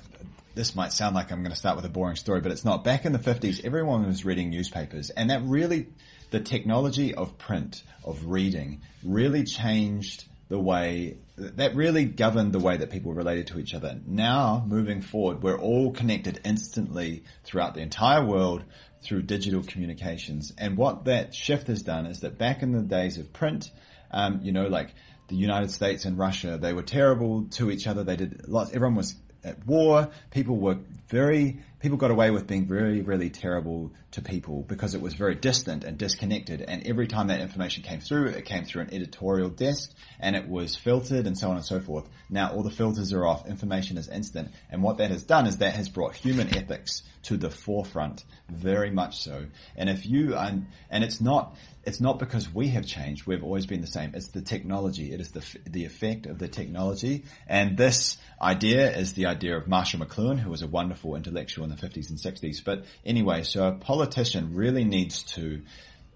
this 0.56 0.74
might 0.74 0.90
sound 0.90 1.14
like 1.14 1.30
I'm 1.30 1.42
going 1.42 1.52
to 1.52 1.56
start 1.56 1.76
with 1.76 1.84
a 1.84 1.90
boring 1.90 2.16
story, 2.16 2.40
but 2.40 2.50
it's 2.50 2.64
not. 2.64 2.82
Back 2.82 3.04
in 3.04 3.12
the 3.12 3.18
50s, 3.18 3.62
everyone 3.62 4.06
was 4.06 4.24
reading 4.24 4.50
newspapers 4.50 5.10
and 5.10 5.28
that 5.28 5.42
really, 5.44 5.88
the 6.30 6.40
technology 6.40 7.14
of 7.14 7.36
print, 7.36 7.82
of 8.02 8.24
reading, 8.24 8.80
really 9.04 9.44
changed 9.44 10.24
the 10.48 10.58
way, 10.58 11.18
that 11.36 11.76
really 11.76 12.06
governed 12.06 12.52
the 12.52 12.58
way 12.58 12.78
that 12.78 12.90
people 12.90 13.12
related 13.12 13.48
to 13.48 13.58
each 13.58 13.74
other. 13.74 14.00
Now, 14.06 14.64
moving 14.66 15.02
forward, 15.02 15.42
we're 15.42 15.58
all 15.58 15.92
connected 15.92 16.40
instantly 16.42 17.24
throughout 17.44 17.74
the 17.74 17.82
entire 17.82 18.24
world 18.24 18.64
through 19.02 19.22
digital 19.22 19.62
communications. 19.62 20.54
And 20.56 20.78
what 20.78 21.04
that 21.04 21.34
shift 21.34 21.66
has 21.66 21.82
done 21.82 22.06
is 22.06 22.20
that 22.20 22.38
back 22.38 22.62
in 22.62 22.72
the 22.72 22.80
days 22.80 23.18
of 23.18 23.30
print, 23.30 23.70
um, 24.10 24.40
you 24.42 24.52
know, 24.52 24.68
like 24.68 24.94
the 25.28 25.36
United 25.36 25.70
States 25.70 26.06
and 26.06 26.16
Russia, 26.16 26.56
they 26.56 26.72
were 26.72 26.82
terrible 26.82 27.44
to 27.50 27.70
each 27.70 27.86
other. 27.86 28.04
They 28.04 28.16
did 28.16 28.48
lots, 28.48 28.72
everyone 28.72 28.94
was 28.94 29.14
at 29.46 29.66
war. 29.66 30.10
People 30.30 30.56
were 30.56 30.78
very, 31.08 31.60
people 31.78 31.98
got 31.98 32.10
away 32.10 32.30
with 32.30 32.46
being 32.46 32.66
very, 32.66 33.00
really 33.00 33.30
terrible 33.30 33.92
to 34.12 34.22
people 34.22 34.62
because 34.62 34.94
it 34.94 35.00
was 35.00 35.14
very 35.14 35.34
distant 35.34 35.84
and 35.84 35.98
disconnected. 35.98 36.62
And 36.62 36.86
every 36.86 37.06
time 37.06 37.28
that 37.28 37.40
information 37.40 37.82
came 37.82 38.00
through, 38.00 38.28
it 38.28 38.44
came 38.44 38.64
through 38.64 38.82
an 38.82 38.94
editorial 38.94 39.50
desk 39.50 39.92
and 40.18 40.34
it 40.34 40.48
was 40.48 40.74
filtered 40.74 41.26
and 41.26 41.38
so 41.38 41.50
on 41.50 41.56
and 41.56 41.64
so 41.64 41.80
forth. 41.80 42.08
Now 42.28 42.52
all 42.52 42.62
the 42.62 42.70
filters 42.70 43.12
are 43.12 43.26
off. 43.26 43.46
Information 43.46 43.98
is 43.98 44.08
instant. 44.08 44.52
And 44.70 44.82
what 44.82 44.98
that 44.98 45.10
has 45.10 45.22
done 45.22 45.46
is 45.46 45.58
that 45.58 45.74
has 45.74 45.88
brought 45.88 46.16
human 46.16 46.56
ethics 46.56 47.02
to 47.24 47.36
the 47.36 47.50
forefront, 47.50 48.24
very 48.48 48.90
much 48.90 49.22
so. 49.22 49.46
And 49.76 49.90
if 49.90 50.06
you, 50.06 50.36
and, 50.36 50.66
and 50.90 51.02
it's 51.02 51.20
not, 51.20 51.56
it's 51.84 52.00
not 52.00 52.18
because 52.18 52.52
we 52.52 52.68
have 52.68 52.86
changed. 52.86 53.26
We've 53.26 53.44
always 53.44 53.66
been 53.66 53.80
the 53.80 53.86
same. 53.86 54.12
It's 54.14 54.28
the 54.28 54.40
technology. 54.40 55.12
It 55.12 55.20
is 55.20 55.30
the, 55.30 55.44
the 55.68 55.84
effect 55.84 56.26
of 56.26 56.38
the 56.38 56.48
technology. 56.48 57.24
And 57.48 57.76
this 57.76 58.16
idea 58.40 58.96
is 58.96 59.12
the 59.12 59.26
idea 59.26 59.56
of 59.56 59.68
Marshall 59.68 60.00
McLuhan, 60.00 60.38
who 60.38 60.50
was 60.50 60.62
a 60.62 60.66
wonderful 60.66 60.95
intellectual 61.04 61.64
in 61.64 61.70
the 61.70 61.76
50s 61.76 62.10
and 62.10 62.18
60s. 62.18 62.64
But 62.64 62.84
anyway, 63.04 63.42
so 63.42 63.68
a 63.68 63.72
politician 63.72 64.54
really 64.54 64.84
needs 64.84 65.22
to, 65.34 65.62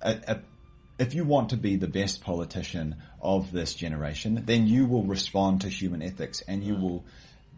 a, 0.01 0.19
a, 0.27 0.41
if 0.99 1.15
you 1.15 1.25
want 1.25 1.51
to 1.51 1.57
be 1.57 1.77
the 1.77 1.89
best 1.89 2.23
politician 2.23 2.97
of 3.21 3.53
this 3.53 3.75
generation, 3.75 4.43
then 4.47 4.67
you 4.67 4.87
will 4.87 5.05
respond 5.05 5.63
to 5.63 5.69
human 5.69 6.03
ethics 6.03 6.43
and 6.47 6.65
you 6.65 6.75
mm. 6.75 6.83
will 6.83 7.05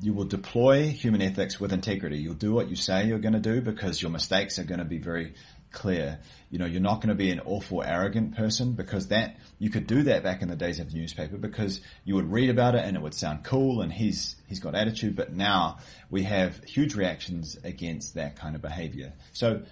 you 0.00 0.12
will 0.12 0.24
deploy 0.24 0.88
human 0.88 1.22
ethics 1.22 1.60
with 1.60 1.72
integrity. 1.72 2.18
You'll 2.18 2.34
do 2.34 2.52
what 2.52 2.68
you 2.68 2.74
say 2.74 3.06
you're 3.06 3.20
going 3.20 3.34
to 3.34 3.40
do 3.40 3.60
because 3.60 4.02
your 4.02 4.10
mistakes 4.10 4.58
are 4.58 4.64
going 4.64 4.80
to 4.80 4.84
be 4.84 4.98
very 4.98 5.34
clear. 5.72 6.18
You 6.50 6.58
know, 6.58 6.66
you're 6.66 6.80
not 6.80 7.00
going 7.00 7.08
to 7.08 7.14
be 7.14 7.30
an 7.30 7.40
awful 7.40 7.82
arrogant 7.82 8.36
person 8.36 8.72
because 8.72 9.08
that, 9.08 9.36
you 9.58 9.70
could 9.70 9.86
do 9.86 10.04
that 10.04 10.22
back 10.22 10.42
in 10.42 10.48
the 10.48 10.56
days 10.56 10.78
of 10.78 10.92
the 10.92 10.98
newspaper 10.98 11.36
because 11.38 11.80
you 12.04 12.14
would 12.14 12.30
read 12.30 12.50
about 12.50 12.74
it 12.74 12.84
and 12.84 12.96
it 12.96 13.02
would 13.02 13.14
sound 13.14 13.44
cool 13.44 13.80
and 13.80 13.92
he's, 13.92 14.36
he's 14.46 14.60
got 14.60 14.74
attitude, 14.74 15.16
but 15.16 15.32
now 15.32 15.78
we 16.10 16.24
have 16.24 16.62
huge 16.64 16.94
reactions 16.94 17.58
against 17.64 18.14
that 18.14 18.36
kind 18.36 18.54
of 18.54 18.62
behavior. 18.62 19.12
So 19.32 19.62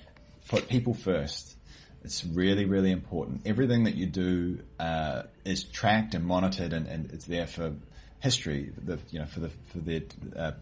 put 0.48 0.68
people 0.68 0.94
first. 0.94 1.56
It's 2.02 2.24
really, 2.24 2.64
really 2.64 2.90
important. 2.90 3.42
Everything 3.44 3.84
that 3.84 3.94
you 3.94 4.06
do, 4.06 4.60
uh, 4.78 5.24
is 5.44 5.64
tracked 5.64 6.14
and 6.14 6.24
monitored 6.24 6.72
and, 6.72 6.86
and 6.86 7.10
it's 7.12 7.26
there 7.26 7.46
for 7.46 7.74
history, 8.20 8.72
the, 8.76 8.98
you 9.10 9.18
know, 9.18 9.26
for 9.26 9.40
the, 9.40 9.50
for 9.72 9.78
the, 9.78 10.04
uh, 10.36 10.52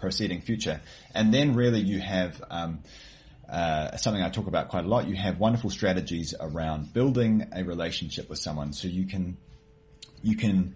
proceeding 0.00 0.40
future. 0.40 0.80
And 1.14 1.32
then 1.32 1.54
really 1.54 1.80
you 1.80 2.00
have, 2.00 2.42
um, 2.50 2.80
uh, 3.50 3.96
something 3.96 4.22
I 4.22 4.30
talk 4.30 4.46
about 4.46 4.68
quite 4.68 4.84
a 4.84 4.88
lot. 4.88 5.08
You 5.08 5.16
have 5.16 5.38
wonderful 5.38 5.70
strategies 5.70 6.34
around 6.38 6.92
building 6.92 7.48
a 7.52 7.64
relationship 7.64 8.28
with 8.28 8.38
someone, 8.38 8.72
so 8.72 8.88
you 8.88 9.06
can 9.06 9.36
you 10.22 10.36
can 10.36 10.74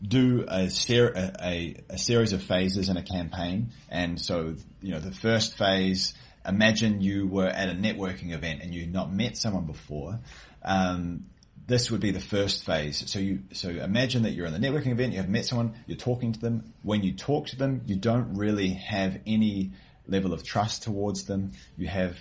do 0.00 0.44
a, 0.46 0.70
ser- 0.70 1.12
a, 1.16 1.74
a, 1.90 1.98
series 1.98 2.32
of 2.32 2.42
phases 2.42 2.88
in 2.88 2.96
a 2.96 3.02
campaign. 3.02 3.70
And 3.88 4.20
so, 4.20 4.54
you 4.80 4.92
know, 4.92 5.00
the 5.00 5.12
first 5.12 5.58
phase, 5.58 6.14
imagine 6.46 7.00
you 7.00 7.26
were 7.26 7.48
at 7.48 7.68
a 7.68 7.72
networking 7.72 8.32
event 8.32 8.62
and 8.62 8.72
you'd 8.72 8.92
not 8.92 9.12
met 9.12 9.36
someone 9.36 9.64
before. 9.64 10.20
Um, 10.64 11.26
this 11.66 11.90
would 11.90 12.00
be 12.00 12.12
the 12.12 12.20
first 12.20 12.64
phase. 12.64 13.10
So 13.10 13.18
you, 13.18 13.40
so 13.52 13.68
imagine 13.68 14.22
that 14.22 14.30
you're 14.30 14.46
in 14.46 14.58
the 14.58 14.66
networking 14.66 14.92
event, 14.92 15.12
you 15.12 15.18
have 15.18 15.28
met 15.28 15.44
someone, 15.44 15.74
you're 15.86 15.98
talking 15.98 16.32
to 16.32 16.40
them. 16.40 16.72
When 16.82 17.02
you 17.02 17.12
talk 17.12 17.48
to 17.48 17.56
them, 17.56 17.82
you 17.86 17.96
don't 17.96 18.36
really 18.36 18.70
have 18.70 19.18
any 19.26 19.72
level 20.08 20.32
of 20.32 20.42
trust 20.42 20.82
towards 20.82 21.24
them. 21.24 21.52
You 21.76 21.86
have, 21.88 22.16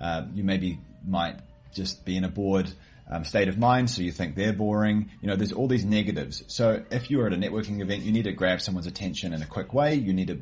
uh, 0.00 0.22
you 0.32 0.44
maybe 0.44 0.78
might 1.06 1.40
just 1.74 2.04
be 2.04 2.16
in 2.16 2.24
a 2.24 2.28
bored 2.28 2.70
um, 3.10 3.24
state 3.24 3.48
of 3.48 3.58
mind, 3.58 3.90
so 3.90 4.02
you 4.02 4.12
think 4.12 4.36
they're 4.36 4.52
boring. 4.52 5.10
You 5.20 5.28
know, 5.28 5.36
there's 5.36 5.52
all 5.52 5.68
these 5.68 5.84
negatives. 5.84 6.44
So 6.46 6.84
if 6.90 7.10
you're 7.10 7.26
at 7.26 7.32
a 7.32 7.36
networking 7.36 7.80
event, 7.80 8.02
you 8.02 8.12
need 8.12 8.24
to 8.24 8.32
grab 8.32 8.60
someone's 8.60 8.86
attention 8.86 9.34
in 9.34 9.42
a 9.42 9.46
quick 9.46 9.74
way. 9.74 9.94
You 9.94 10.12
need 10.12 10.28
to 10.28 10.40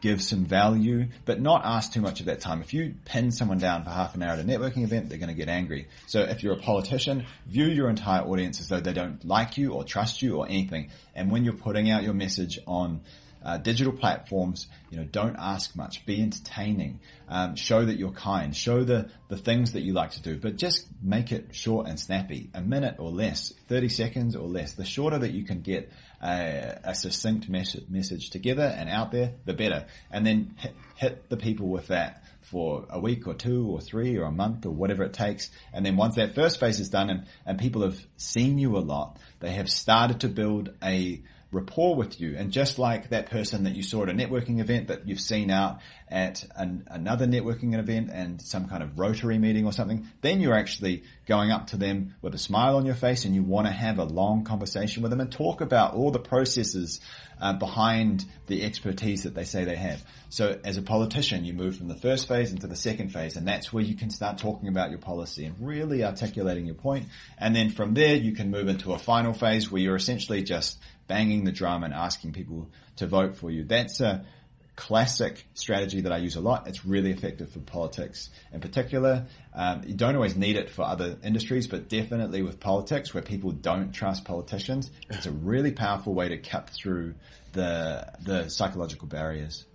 give 0.00 0.20
some 0.20 0.44
value, 0.44 1.06
but 1.24 1.40
not 1.40 1.64
ask 1.64 1.92
too 1.92 2.00
much 2.00 2.18
of 2.18 2.26
that 2.26 2.40
time. 2.40 2.60
If 2.60 2.74
you 2.74 2.94
pin 3.04 3.30
someone 3.30 3.58
down 3.58 3.84
for 3.84 3.90
half 3.90 4.16
an 4.16 4.22
hour 4.22 4.32
at 4.32 4.40
a 4.40 4.42
networking 4.42 4.82
event, 4.82 5.08
they're 5.08 5.18
going 5.18 5.28
to 5.28 5.34
get 5.34 5.48
angry. 5.48 5.86
So 6.08 6.22
if 6.22 6.42
you're 6.42 6.54
a 6.54 6.58
politician, 6.58 7.24
view 7.46 7.66
your 7.66 7.88
entire 7.88 8.22
audience 8.22 8.60
as 8.60 8.68
though 8.68 8.80
they 8.80 8.92
don't 8.92 9.24
like 9.24 9.56
you 9.56 9.72
or 9.72 9.84
trust 9.84 10.20
you 10.20 10.38
or 10.38 10.46
anything. 10.48 10.90
And 11.14 11.30
when 11.30 11.44
you're 11.44 11.54
putting 11.54 11.88
out 11.88 12.02
your 12.02 12.14
message 12.14 12.58
on 12.66 13.02
uh, 13.44 13.58
digital 13.58 13.92
platforms, 13.92 14.66
you 14.90 14.98
know, 14.98 15.04
don't 15.04 15.36
ask 15.38 15.74
much. 15.76 16.04
Be 16.06 16.22
entertaining. 16.22 17.00
Um, 17.28 17.56
show 17.56 17.84
that 17.84 17.98
you're 17.98 18.12
kind. 18.12 18.54
Show 18.54 18.84
the 18.84 19.10
the 19.28 19.36
things 19.36 19.72
that 19.72 19.80
you 19.80 19.92
like 19.92 20.12
to 20.12 20.22
do, 20.22 20.36
but 20.38 20.56
just 20.56 20.86
make 21.02 21.32
it 21.32 21.54
short 21.54 21.88
and 21.88 21.98
snappy. 21.98 22.50
A 22.54 22.60
minute 22.60 22.96
or 22.98 23.10
less, 23.10 23.52
thirty 23.68 23.88
seconds 23.88 24.36
or 24.36 24.46
less. 24.46 24.74
The 24.74 24.84
shorter 24.84 25.18
that 25.18 25.32
you 25.32 25.44
can 25.44 25.62
get 25.62 25.90
a, 26.22 26.78
a 26.84 26.94
succinct 26.94 27.48
mes- 27.48 27.88
message 27.88 28.30
together 28.30 28.62
and 28.62 28.88
out 28.88 29.12
there, 29.12 29.34
the 29.44 29.54
better. 29.54 29.86
And 30.10 30.26
then 30.26 30.54
hit, 30.58 30.74
hit 30.96 31.28
the 31.28 31.36
people 31.36 31.68
with 31.68 31.88
that 31.88 32.24
for 32.42 32.86
a 32.90 33.00
week 33.00 33.26
or 33.26 33.34
two 33.34 33.66
or 33.66 33.80
three 33.80 34.16
or 34.18 34.24
a 34.24 34.30
month 34.30 34.66
or 34.66 34.70
whatever 34.70 35.04
it 35.04 35.12
takes. 35.12 35.50
And 35.72 35.84
then 35.84 35.96
once 35.96 36.16
that 36.16 36.34
first 36.34 36.60
phase 36.60 36.80
is 36.80 36.90
done 36.90 37.10
and, 37.10 37.26
and 37.46 37.58
people 37.58 37.82
have 37.82 37.98
seen 38.16 38.58
you 38.58 38.76
a 38.76 38.80
lot, 38.80 39.18
they 39.40 39.52
have 39.52 39.70
started 39.70 40.20
to 40.20 40.28
build 40.28 40.70
a 40.82 41.22
rapport 41.52 41.94
with 41.94 42.20
you. 42.20 42.34
And 42.36 42.50
just 42.50 42.78
like 42.78 43.10
that 43.10 43.30
person 43.30 43.64
that 43.64 43.76
you 43.76 43.82
saw 43.82 44.02
at 44.02 44.08
a 44.08 44.12
networking 44.12 44.58
event 44.60 44.88
that 44.88 45.06
you've 45.06 45.20
seen 45.20 45.50
out 45.50 45.80
at 46.12 46.44
an, 46.56 46.86
another 46.90 47.26
networking 47.26 47.76
event 47.76 48.10
and 48.12 48.40
some 48.42 48.68
kind 48.68 48.82
of 48.82 48.98
rotary 48.98 49.38
meeting 49.38 49.64
or 49.64 49.72
something, 49.72 50.06
then 50.20 50.40
you're 50.40 50.54
actually 50.54 51.02
going 51.26 51.50
up 51.50 51.68
to 51.68 51.78
them 51.78 52.14
with 52.20 52.34
a 52.34 52.38
smile 52.38 52.76
on 52.76 52.84
your 52.84 52.94
face 52.94 53.24
and 53.24 53.34
you 53.34 53.42
want 53.42 53.66
to 53.66 53.72
have 53.72 53.98
a 53.98 54.04
long 54.04 54.44
conversation 54.44 55.02
with 55.02 55.10
them 55.10 55.20
and 55.20 55.32
talk 55.32 55.62
about 55.62 55.94
all 55.94 56.10
the 56.10 56.18
processes 56.18 57.00
uh, 57.40 57.54
behind 57.54 58.26
the 58.46 58.62
expertise 58.62 59.22
that 59.22 59.34
they 59.34 59.44
say 59.44 59.64
they 59.64 59.74
have. 59.74 60.04
So 60.28 60.60
as 60.62 60.76
a 60.76 60.82
politician, 60.82 61.46
you 61.46 61.54
move 61.54 61.78
from 61.78 61.88
the 61.88 61.96
first 61.96 62.28
phase 62.28 62.52
into 62.52 62.66
the 62.66 62.76
second 62.76 63.08
phase, 63.08 63.36
and 63.36 63.48
that's 63.48 63.72
where 63.72 63.82
you 63.82 63.96
can 63.96 64.10
start 64.10 64.36
talking 64.36 64.68
about 64.68 64.90
your 64.90 64.98
policy 64.98 65.46
and 65.46 65.56
really 65.60 66.04
articulating 66.04 66.66
your 66.66 66.74
point. 66.74 67.06
And 67.38 67.56
then 67.56 67.70
from 67.70 67.94
there, 67.94 68.14
you 68.14 68.32
can 68.32 68.50
move 68.50 68.68
into 68.68 68.92
a 68.92 68.98
final 68.98 69.32
phase 69.32 69.70
where 69.70 69.80
you're 69.80 69.96
essentially 69.96 70.42
just 70.42 70.78
banging 71.08 71.44
the 71.44 71.52
drum 71.52 71.84
and 71.84 71.94
asking 71.94 72.32
people 72.32 72.68
to 72.96 73.06
vote 73.06 73.34
for 73.36 73.50
you. 73.50 73.64
That's 73.64 74.00
a 74.00 74.24
classic 74.74 75.46
strategy 75.54 76.02
that 76.02 76.12
I 76.12 76.18
use 76.18 76.36
a 76.36 76.40
lot. 76.40 76.66
It's 76.66 76.84
really 76.84 77.10
effective 77.10 77.50
for 77.50 77.60
politics 77.60 78.30
in 78.52 78.60
particular. 78.60 79.26
Um, 79.54 79.82
you 79.86 79.94
don't 79.94 80.14
always 80.14 80.36
need 80.36 80.56
it 80.56 80.70
for 80.70 80.82
other 80.82 81.18
industries, 81.22 81.66
but 81.66 81.88
definitely 81.88 82.42
with 82.42 82.58
politics 82.58 83.12
where 83.12 83.22
people 83.22 83.52
don't 83.52 83.92
trust 83.92 84.24
politicians, 84.24 84.90
it's 85.10 85.26
a 85.26 85.32
really 85.32 85.72
powerful 85.72 86.14
way 86.14 86.28
to 86.28 86.38
cut 86.38 86.70
through 86.70 87.14
the, 87.52 88.10
the 88.22 88.48
psychological 88.48 89.08
barriers. 89.08 89.66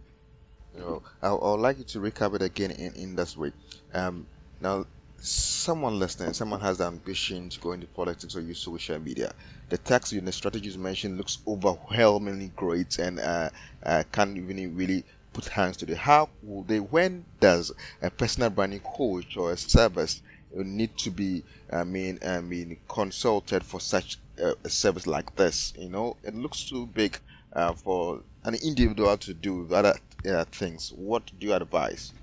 I, 1.21 1.27
I 1.27 1.31
would 1.31 1.60
like 1.60 1.77
you 1.79 1.83
to 1.86 1.99
recap 1.99 2.36
it 2.36 2.41
again 2.41 2.71
in, 2.71 2.93
in 2.95 3.15
this 3.15 3.38
way. 3.38 3.51
Um, 3.93 4.25
now, 4.62 4.86
someone 5.19 5.99
listening, 5.99 6.33
someone 6.33 6.60
has 6.62 6.79
the 6.79 6.86
ambition 6.86 7.49
to 7.49 7.60
go 7.60 7.71
into 7.71 7.88
politics 7.88 8.36
or 8.36 8.41
use 8.41 8.60
social 8.60 8.99
media. 8.99 9.33
The 9.69 9.77
tax 9.77 10.12
and 10.13 10.27
the 10.27 10.32
strategies 10.32 10.77
mentioned 10.77 11.17
looks 11.17 11.39
overwhelmingly 11.45 12.51
great 12.56 12.99
and 12.99 13.19
uh, 13.19 13.49
uh, 13.84 14.03
can't 14.12 14.38
even 14.38 14.75
really 14.75 15.03
put 15.34 15.45
hands 15.47 15.77
to 15.77 15.91
it. 15.91 15.97
How 15.97 16.30
will 16.41 16.63
they? 16.63 16.80
When 16.80 17.25
does 17.39 17.71
a 18.01 18.10
personal 18.10 18.49
branding 18.49 18.80
coach 18.80 19.36
or 19.36 19.51
a 19.51 19.58
service 19.58 20.21
need 20.53 20.97
to 20.99 21.12
be? 21.12 21.43
I 21.71 21.84
mean, 21.84 22.19
I 22.25 22.39
mean, 22.41 22.77
consulted 22.88 23.63
for 23.65 23.82
such 23.82 24.17
a, 24.38 24.69
service 24.69 25.06
like 25.06 25.36
this? 25.36 25.73
You 25.77 25.89
know, 25.89 26.17
it 26.23 26.34
looks 26.34 26.63
too 26.67 26.88
big 26.88 27.19
uh, 27.53 27.73
for 27.73 28.23
an 28.43 28.56
individual 28.56 29.17
to 29.17 29.34
do 29.34 29.67
other 29.73 29.95
uh, 30.27 30.45
things. 30.45 30.91
What 30.95 31.32
do 31.38 31.47
you 31.47 31.53
advise? 31.53 32.13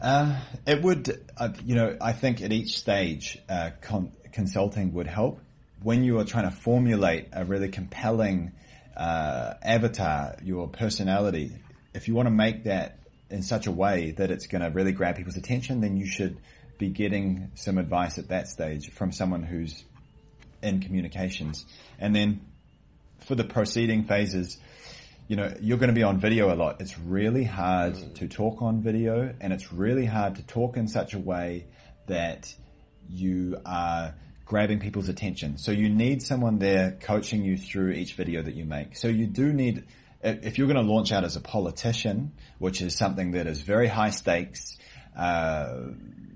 Uh, 0.00 0.38
it 0.66 0.82
would, 0.82 1.24
uh, 1.36 1.50
you 1.64 1.74
know, 1.74 1.96
I 2.00 2.12
think 2.12 2.42
at 2.42 2.52
each 2.52 2.76
stage, 2.78 3.38
uh, 3.48 3.70
con- 3.80 4.12
consulting 4.34 4.92
would 4.92 5.06
help. 5.06 5.40
When 5.82 6.02
you 6.02 6.18
are 6.18 6.24
trying 6.24 6.50
to 6.50 6.54
formulate 6.54 7.28
a 7.32 7.44
really 7.44 7.68
compelling 7.68 8.52
uh, 8.96 9.54
avatar, 9.62 10.36
your 10.42 10.68
personality, 10.68 11.52
if 11.94 12.08
you 12.08 12.14
want 12.14 12.26
to 12.26 12.34
make 12.34 12.64
that 12.64 12.98
in 13.30 13.42
such 13.42 13.66
a 13.66 13.70
way 13.70 14.10
that 14.12 14.30
it's 14.30 14.46
going 14.46 14.62
to 14.62 14.70
really 14.70 14.92
grab 14.92 15.16
people's 15.16 15.36
attention, 15.36 15.80
then 15.80 15.96
you 15.96 16.06
should 16.06 16.36
be 16.78 16.88
getting 16.88 17.52
some 17.54 17.78
advice 17.78 18.18
at 18.18 18.28
that 18.28 18.48
stage 18.48 18.90
from 18.90 19.12
someone 19.12 19.42
who's 19.42 19.84
in 20.62 20.80
communications. 20.80 21.64
And 21.98 22.14
then 22.14 22.40
for 23.20 23.36
the 23.36 23.44
proceeding 23.44 24.04
phases, 24.04 24.58
you 25.28 25.36
know, 25.36 25.54
you're 25.60 25.78
going 25.78 25.88
to 25.88 25.94
be 25.94 26.02
on 26.02 26.18
video 26.18 26.52
a 26.52 26.56
lot. 26.56 26.80
It's 26.80 26.98
really 26.98 27.44
hard 27.44 27.94
to 28.16 28.26
talk 28.26 28.62
on 28.62 28.82
video 28.82 29.32
and 29.40 29.52
it's 29.52 29.72
really 29.72 30.06
hard 30.06 30.36
to 30.36 30.42
talk 30.42 30.76
in 30.76 30.88
such 30.88 31.14
a 31.14 31.18
way 31.18 31.66
that 32.06 32.52
you 33.08 33.58
are 33.64 34.14
grabbing 34.46 34.78
people's 34.78 35.08
attention. 35.08 35.58
So 35.58 35.72
you 35.72 35.88
need 35.88 36.22
someone 36.22 36.58
there 36.58 36.98
coaching 37.00 37.44
you 37.44 37.56
through 37.56 37.92
each 37.92 38.14
video 38.14 38.42
that 38.42 38.54
you 38.54 38.64
make. 38.64 38.96
So 38.96 39.08
you 39.08 39.26
do 39.26 39.52
need, 39.52 39.84
if 40.22 40.58
you're 40.58 40.66
going 40.66 40.84
to 40.84 40.92
launch 40.92 41.12
out 41.12 41.24
as 41.24 41.36
a 41.36 41.40
politician, 41.40 42.32
which 42.58 42.82
is 42.82 42.96
something 42.96 43.32
that 43.32 43.46
is 43.46 43.62
very 43.62 43.88
high 43.88 44.10
stakes, 44.10 44.76
uh, 45.16 45.76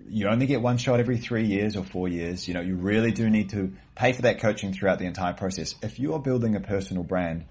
you 0.09 0.29
only 0.29 0.47
get 0.47 0.63
one 0.63 0.79
shot 0.79 1.01
every 1.01 1.19
three 1.19 1.45
years 1.45 1.77
or 1.77 1.85
four 1.85 2.09
years. 2.09 2.49
You 2.49 2.55
know, 2.55 2.61
you 2.61 2.77
really 2.77 3.13
do 3.13 3.29
need 3.29 3.51
to 3.51 3.75
pay 3.95 4.13
for 4.13 4.23
that 4.23 4.41
coaching 4.41 4.73
throughout 4.73 4.99
the 4.99 5.05
entire 5.05 5.35
process. 5.35 5.75
If 5.83 5.99
you 5.99 6.15
are 6.15 6.19
building 6.19 6.57
a 6.57 6.61
personal 6.61 7.03
brand, 7.03 7.45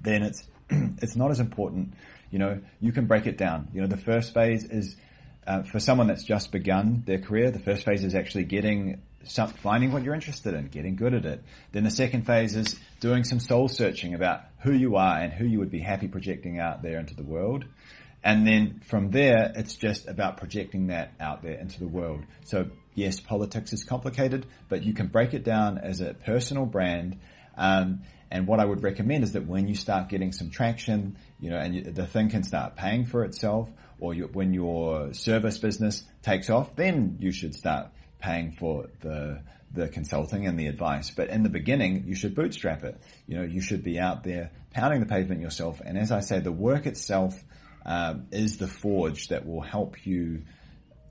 then 0.00 0.22
it's 0.22 0.46
it's 0.70 1.16
not 1.16 1.30
as 1.30 1.40
important. 1.40 1.94
You 2.30 2.38
know, 2.38 2.60
you 2.80 2.92
can 2.92 3.06
break 3.06 3.26
it 3.26 3.36
down. 3.36 3.68
You 3.74 3.80
know, 3.82 3.88
the 3.88 3.96
first 3.96 4.32
phase 4.32 4.64
is 4.64 4.96
uh, 5.46 5.62
for 5.62 5.80
someone 5.80 6.06
that's 6.06 6.24
just 6.24 6.52
begun 6.52 7.02
their 7.06 7.20
career. 7.20 7.50
The 7.50 7.58
first 7.58 7.84
phase 7.84 8.04
is 8.04 8.14
actually 8.14 8.44
getting 8.44 9.02
some, 9.24 9.48
finding 9.48 9.92
what 9.92 10.02
you're 10.02 10.14
interested 10.14 10.54
in, 10.54 10.68
getting 10.68 10.96
good 10.96 11.14
at 11.14 11.24
it. 11.24 11.42
Then 11.72 11.84
the 11.84 11.90
second 11.90 12.26
phase 12.26 12.56
is 12.56 12.76
doing 13.00 13.24
some 13.24 13.40
soul 13.40 13.68
searching 13.68 14.14
about 14.14 14.42
who 14.60 14.72
you 14.72 14.96
are 14.96 15.18
and 15.18 15.32
who 15.32 15.44
you 15.44 15.58
would 15.58 15.70
be 15.70 15.80
happy 15.80 16.08
projecting 16.08 16.58
out 16.58 16.82
there 16.82 16.98
into 16.98 17.14
the 17.14 17.24
world. 17.24 17.64
And 18.24 18.46
then 18.46 18.80
from 18.86 19.10
there, 19.10 19.52
it's 19.56 19.74
just 19.74 20.06
about 20.06 20.36
projecting 20.36 20.88
that 20.88 21.12
out 21.18 21.42
there 21.42 21.58
into 21.58 21.80
the 21.80 21.88
world. 21.88 22.20
So 22.44 22.70
yes, 22.94 23.18
politics 23.18 23.72
is 23.72 23.82
complicated, 23.82 24.46
but 24.68 24.84
you 24.84 24.94
can 24.94 25.08
break 25.08 25.34
it 25.34 25.44
down 25.44 25.78
as 25.78 26.00
a 26.00 26.14
personal 26.14 26.66
brand. 26.66 27.18
Um, 27.56 28.02
and 28.30 28.46
what 28.46 28.60
I 28.60 28.64
would 28.64 28.82
recommend 28.82 29.24
is 29.24 29.32
that 29.32 29.46
when 29.46 29.66
you 29.66 29.74
start 29.74 30.08
getting 30.08 30.32
some 30.32 30.50
traction, 30.50 31.18
you 31.40 31.50
know, 31.50 31.58
and 31.58 31.74
you, 31.74 31.82
the 31.82 32.06
thing 32.06 32.30
can 32.30 32.44
start 32.44 32.76
paying 32.76 33.04
for 33.04 33.24
itself, 33.24 33.68
or 34.02 34.14
you, 34.14 34.28
when 34.32 34.52
your 34.52 35.14
service 35.14 35.58
business 35.58 36.02
takes 36.22 36.50
off, 36.50 36.74
then 36.74 37.16
you 37.20 37.30
should 37.30 37.54
start 37.54 37.86
paying 38.18 38.50
for 38.50 38.88
the 39.00 39.40
the 39.74 39.88
consulting 39.88 40.46
and 40.46 40.58
the 40.58 40.66
advice. 40.66 41.10
But 41.10 41.30
in 41.30 41.44
the 41.44 41.48
beginning, 41.48 42.04
you 42.06 42.14
should 42.14 42.34
bootstrap 42.34 42.82
it. 42.84 43.00
You 43.26 43.36
know, 43.36 43.44
you 43.44 43.62
should 43.62 43.82
be 43.82 43.98
out 43.98 44.22
there 44.22 44.50
pounding 44.72 45.00
the 45.00 45.06
pavement 45.06 45.40
yourself. 45.40 45.80
And 45.82 45.96
as 45.96 46.10
I 46.12 46.20
say, 46.20 46.40
the 46.40 46.52
work 46.52 46.84
itself 46.84 47.42
um, 47.86 48.26
is 48.32 48.58
the 48.58 48.66
forge 48.66 49.28
that 49.28 49.46
will 49.46 49.62
help 49.62 50.04
you 50.04 50.42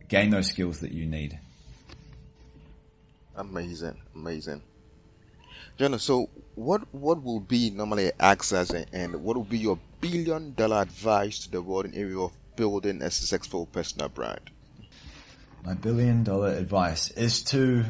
gain 0.10 0.30
those 0.30 0.48
skills 0.48 0.82
that 0.82 0.92
you 0.92 1.08
need. 1.08 1.40
Amazing, 3.36 3.98
amazing. 4.14 4.62
Jonah, 5.80 5.98
so 5.98 6.30
what 6.56 6.82
what 6.94 7.24
will 7.24 7.40
be 7.40 7.70
normally 7.72 8.12
access 8.20 8.70
and 8.72 9.24
what 9.24 9.38
will 9.38 9.46
be 9.46 9.58
your 9.58 9.80
billion 10.02 10.54
dollar 10.54 10.82
advice 10.82 11.40
to 11.46 11.52
the 11.52 11.62
world 11.62 11.86
in 11.86 11.96
area 11.96 12.20
of 12.20 12.32
building 12.56 13.02
a 13.02 13.12
successful 13.12 13.66
personal 13.66 14.10
brand? 14.10 14.52
My 15.64 15.74
billion 15.74 16.24
dollar 16.24 16.50
advice 16.50 17.12
is 17.12 17.44
to 17.46 17.86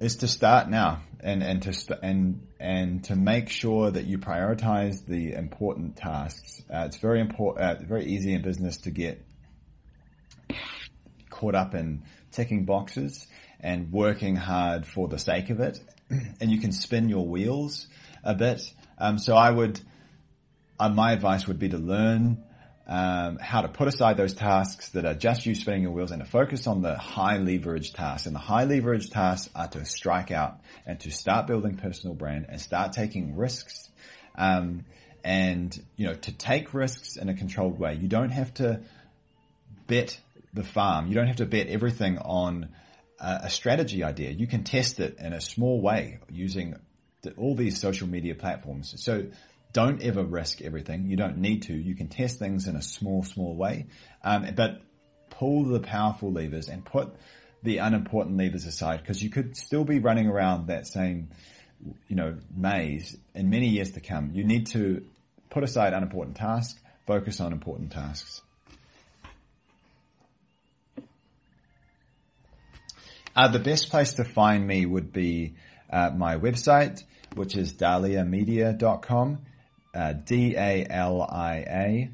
is 0.00 0.16
to 0.16 0.28
start 0.28 0.68
now 0.68 1.02
and 1.20 1.42
and 1.42 1.62
to 1.62 1.72
st- 1.72 2.00
and 2.02 2.46
and 2.60 3.04
to 3.04 3.16
make 3.16 3.48
sure 3.48 3.90
that 3.90 4.04
you 4.04 4.18
prioritize 4.18 5.04
the 5.06 5.32
important 5.32 5.96
tasks. 5.96 6.62
Uh, 6.72 6.84
it's 6.86 6.98
very 6.98 7.20
important, 7.20 7.64
uh, 7.64 7.82
very 7.84 8.06
easy 8.06 8.34
in 8.34 8.42
business 8.42 8.78
to 8.78 8.90
get 8.90 9.24
caught 11.30 11.54
up 11.54 11.74
in 11.74 12.02
ticking 12.32 12.64
boxes 12.64 13.26
and 13.60 13.92
working 13.92 14.36
hard 14.36 14.86
for 14.86 15.08
the 15.08 15.18
sake 15.18 15.50
of 15.50 15.60
it, 15.60 15.80
and 16.10 16.50
you 16.50 16.60
can 16.60 16.72
spin 16.72 17.08
your 17.08 17.26
wheels 17.26 17.86
a 18.22 18.34
bit. 18.34 18.62
Um, 18.98 19.18
so 19.18 19.34
I 19.34 19.50
would, 19.50 19.80
uh, 20.78 20.90
my 20.90 21.12
advice 21.12 21.48
would 21.48 21.58
be 21.58 21.70
to 21.70 21.78
learn 21.78 22.44
um, 22.86 23.38
how 23.38 23.62
to 23.62 23.68
put 23.68 23.88
aside 23.88 24.16
those 24.16 24.34
tasks 24.34 24.90
that 24.90 25.04
are 25.04 25.14
just 25.14 25.46
you 25.46 25.54
spinning 25.54 25.82
your 25.82 25.92
wheels 25.92 26.10
and 26.10 26.22
to 26.22 26.28
focus 26.28 26.66
on 26.66 26.82
the 26.82 26.96
high 26.96 27.38
leverage 27.38 27.92
tasks. 27.92 28.26
And 28.26 28.34
the 28.34 28.40
high 28.40 28.64
leverage 28.64 29.10
tasks 29.10 29.50
are 29.54 29.68
to 29.68 29.84
strike 29.84 30.30
out 30.30 30.60
and 30.86 31.00
to 31.00 31.10
start 31.10 31.46
building 31.46 31.76
personal 31.76 32.14
brand 32.14 32.46
and 32.48 32.60
start 32.60 32.92
taking 32.92 33.36
risks. 33.36 33.88
Um, 34.36 34.84
and 35.24 35.82
you 35.96 36.06
know 36.06 36.14
to 36.14 36.32
take 36.32 36.74
risks 36.74 37.16
in 37.16 37.28
a 37.28 37.34
controlled 37.34 37.78
way. 37.78 37.94
You 37.94 38.08
don't 38.08 38.30
have 38.30 38.52
to 38.54 38.82
bet 39.86 40.20
the 40.52 40.62
farm. 40.62 41.08
You 41.08 41.14
don't 41.14 41.26
have 41.26 41.36
to 41.36 41.46
bet 41.46 41.66
everything 41.68 42.18
on 42.18 42.68
a, 43.18 43.40
a 43.44 43.50
strategy 43.50 44.04
idea. 44.04 44.30
You 44.30 44.46
can 44.46 44.62
test 44.64 45.00
it 45.00 45.16
in 45.18 45.32
a 45.32 45.40
small 45.40 45.80
way 45.80 46.18
using 46.30 46.76
the, 47.22 47.32
all 47.32 47.56
these 47.56 47.80
social 47.80 48.06
media 48.06 48.34
platforms. 48.34 48.94
So 49.02 49.26
don't 49.74 50.00
ever 50.02 50.22
risk 50.22 50.62
everything. 50.62 51.08
You 51.08 51.16
don't 51.16 51.38
need 51.38 51.64
to. 51.64 51.74
You 51.74 51.94
can 51.94 52.06
test 52.08 52.38
things 52.38 52.68
in 52.68 52.76
a 52.76 52.80
small, 52.80 53.24
small 53.24 53.54
way. 53.54 53.86
Um, 54.22 54.48
but 54.56 54.80
pull 55.30 55.64
the 55.64 55.80
powerful 55.80 56.32
levers 56.32 56.68
and 56.68 56.84
put 56.84 57.14
the 57.64 57.78
unimportant 57.78 58.38
levers 58.38 58.64
aside 58.66 59.00
because 59.00 59.22
you 59.22 59.30
could 59.30 59.56
still 59.56 59.84
be 59.84 59.98
running 59.98 60.28
around 60.28 60.68
that 60.68 60.86
same, 60.86 61.30
you 62.08 62.14
know, 62.14 62.36
maze 62.56 63.16
in 63.34 63.50
many 63.50 63.68
years 63.68 63.90
to 63.92 64.00
come. 64.00 64.30
You 64.32 64.44
need 64.44 64.68
to 64.68 65.04
put 65.50 65.64
aside 65.64 65.92
unimportant 65.92 66.36
tasks, 66.36 66.80
focus 67.06 67.40
on 67.40 67.52
important 67.52 67.90
tasks. 67.90 68.42
Uh, 73.34 73.48
the 73.48 73.58
best 73.58 73.90
place 73.90 74.12
to 74.14 74.24
find 74.24 74.64
me 74.64 74.86
would 74.86 75.12
be 75.12 75.56
uh, 75.90 76.10
my 76.10 76.36
website, 76.36 77.02
which 77.34 77.56
is 77.56 77.72
daliamedia.com 77.72 79.38
uh, 79.94 80.12
D-A-L-I-A 80.12 82.10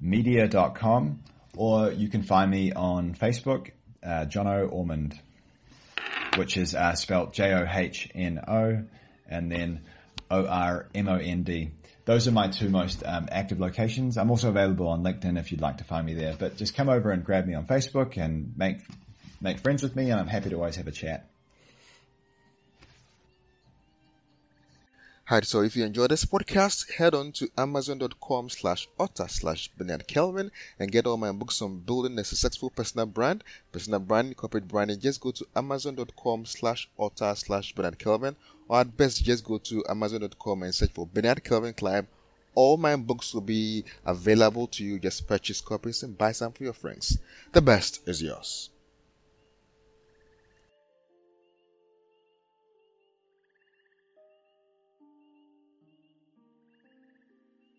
media.com 0.00 1.22
or 1.56 1.92
you 1.92 2.08
can 2.08 2.22
find 2.22 2.50
me 2.50 2.72
on 2.72 3.14
Facebook, 3.14 3.70
uh, 4.02 4.24
Johno 4.26 4.70
Ormond, 4.72 5.18
which 6.36 6.56
is 6.56 6.74
uh, 6.74 6.94
spelled 6.94 7.34
J-O-H-N-O 7.34 8.84
and 9.28 9.52
then 9.52 9.80
O-R-M-O-N-D. 10.30 11.70
Those 12.04 12.26
are 12.26 12.32
my 12.32 12.48
two 12.48 12.68
most 12.68 13.04
um, 13.06 13.28
active 13.30 13.60
locations. 13.60 14.18
I'm 14.18 14.30
also 14.30 14.48
available 14.48 14.88
on 14.88 15.04
LinkedIn 15.04 15.38
if 15.38 15.52
you'd 15.52 15.60
like 15.60 15.78
to 15.78 15.84
find 15.84 16.04
me 16.04 16.14
there. 16.14 16.34
But 16.36 16.56
just 16.56 16.74
come 16.74 16.88
over 16.88 17.10
and 17.10 17.24
grab 17.24 17.46
me 17.46 17.54
on 17.54 17.66
Facebook 17.66 18.16
and 18.16 18.54
make 18.56 18.78
make 19.40 19.60
friends 19.60 19.82
with 19.82 19.94
me, 19.94 20.10
and 20.10 20.18
I'm 20.18 20.26
happy 20.26 20.50
to 20.50 20.56
always 20.56 20.76
have 20.76 20.88
a 20.88 20.92
chat. 20.92 21.31
Alright, 25.30 25.46
so 25.46 25.62
if 25.62 25.76
you 25.76 25.84
enjoyed 25.84 26.10
this 26.10 26.24
podcast, 26.24 26.90
head 26.90 27.14
on 27.14 27.30
to 27.32 27.48
amazon.com 27.56 28.50
slash 28.50 28.88
author 28.98 29.28
slash 29.28 29.70
Bernard 29.78 30.08
Kelvin 30.08 30.50
and 30.80 30.90
get 30.90 31.06
all 31.06 31.16
my 31.16 31.30
books 31.30 31.62
on 31.62 31.78
building 31.78 32.18
a 32.18 32.24
successful 32.24 32.70
personal 32.70 33.06
brand, 33.06 33.44
personal 33.70 34.00
branding, 34.00 34.34
corporate 34.34 34.66
branding. 34.66 34.98
Just 34.98 35.20
go 35.20 35.30
to 35.30 35.46
amazon.com 35.54 36.44
slash 36.44 36.90
author 36.96 37.34
slash 37.36 37.72
Bernard 37.72 38.00
Kelvin 38.00 38.34
or 38.68 38.80
at 38.80 38.96
best 38.96 39.22
just 39.22 39.44
go 39.44 39.58
to 39.58 39.84
amazon.com 39.88 40.64
and 40.64 40.74
search 40.74 40.90
for 40.90 41.06
Bernard 41.06 41.44
Kelvin 41.44 41.74
Clive. 41.74 42.06
All 42.56 42.76
my 42.76 42.96
books 42.96 43.32
will 43.32 43.42
be 43.42 43.84
available 44.04 44.66
to 44.66 44.84
you. 44.84 44.98
Just 44.98 45.28
purchase 45.28 45.60
copies 45.60 46.02
and 46.02 46.18
buy 46.18 46.32
some 46.32 46.52
for 46.52 46.64
your 46.64 46.72
friends. 46.72 47.16
The 47.52 47.62
best 47.62 48.00
is 48.08 48.20
yours. 48.20 48.70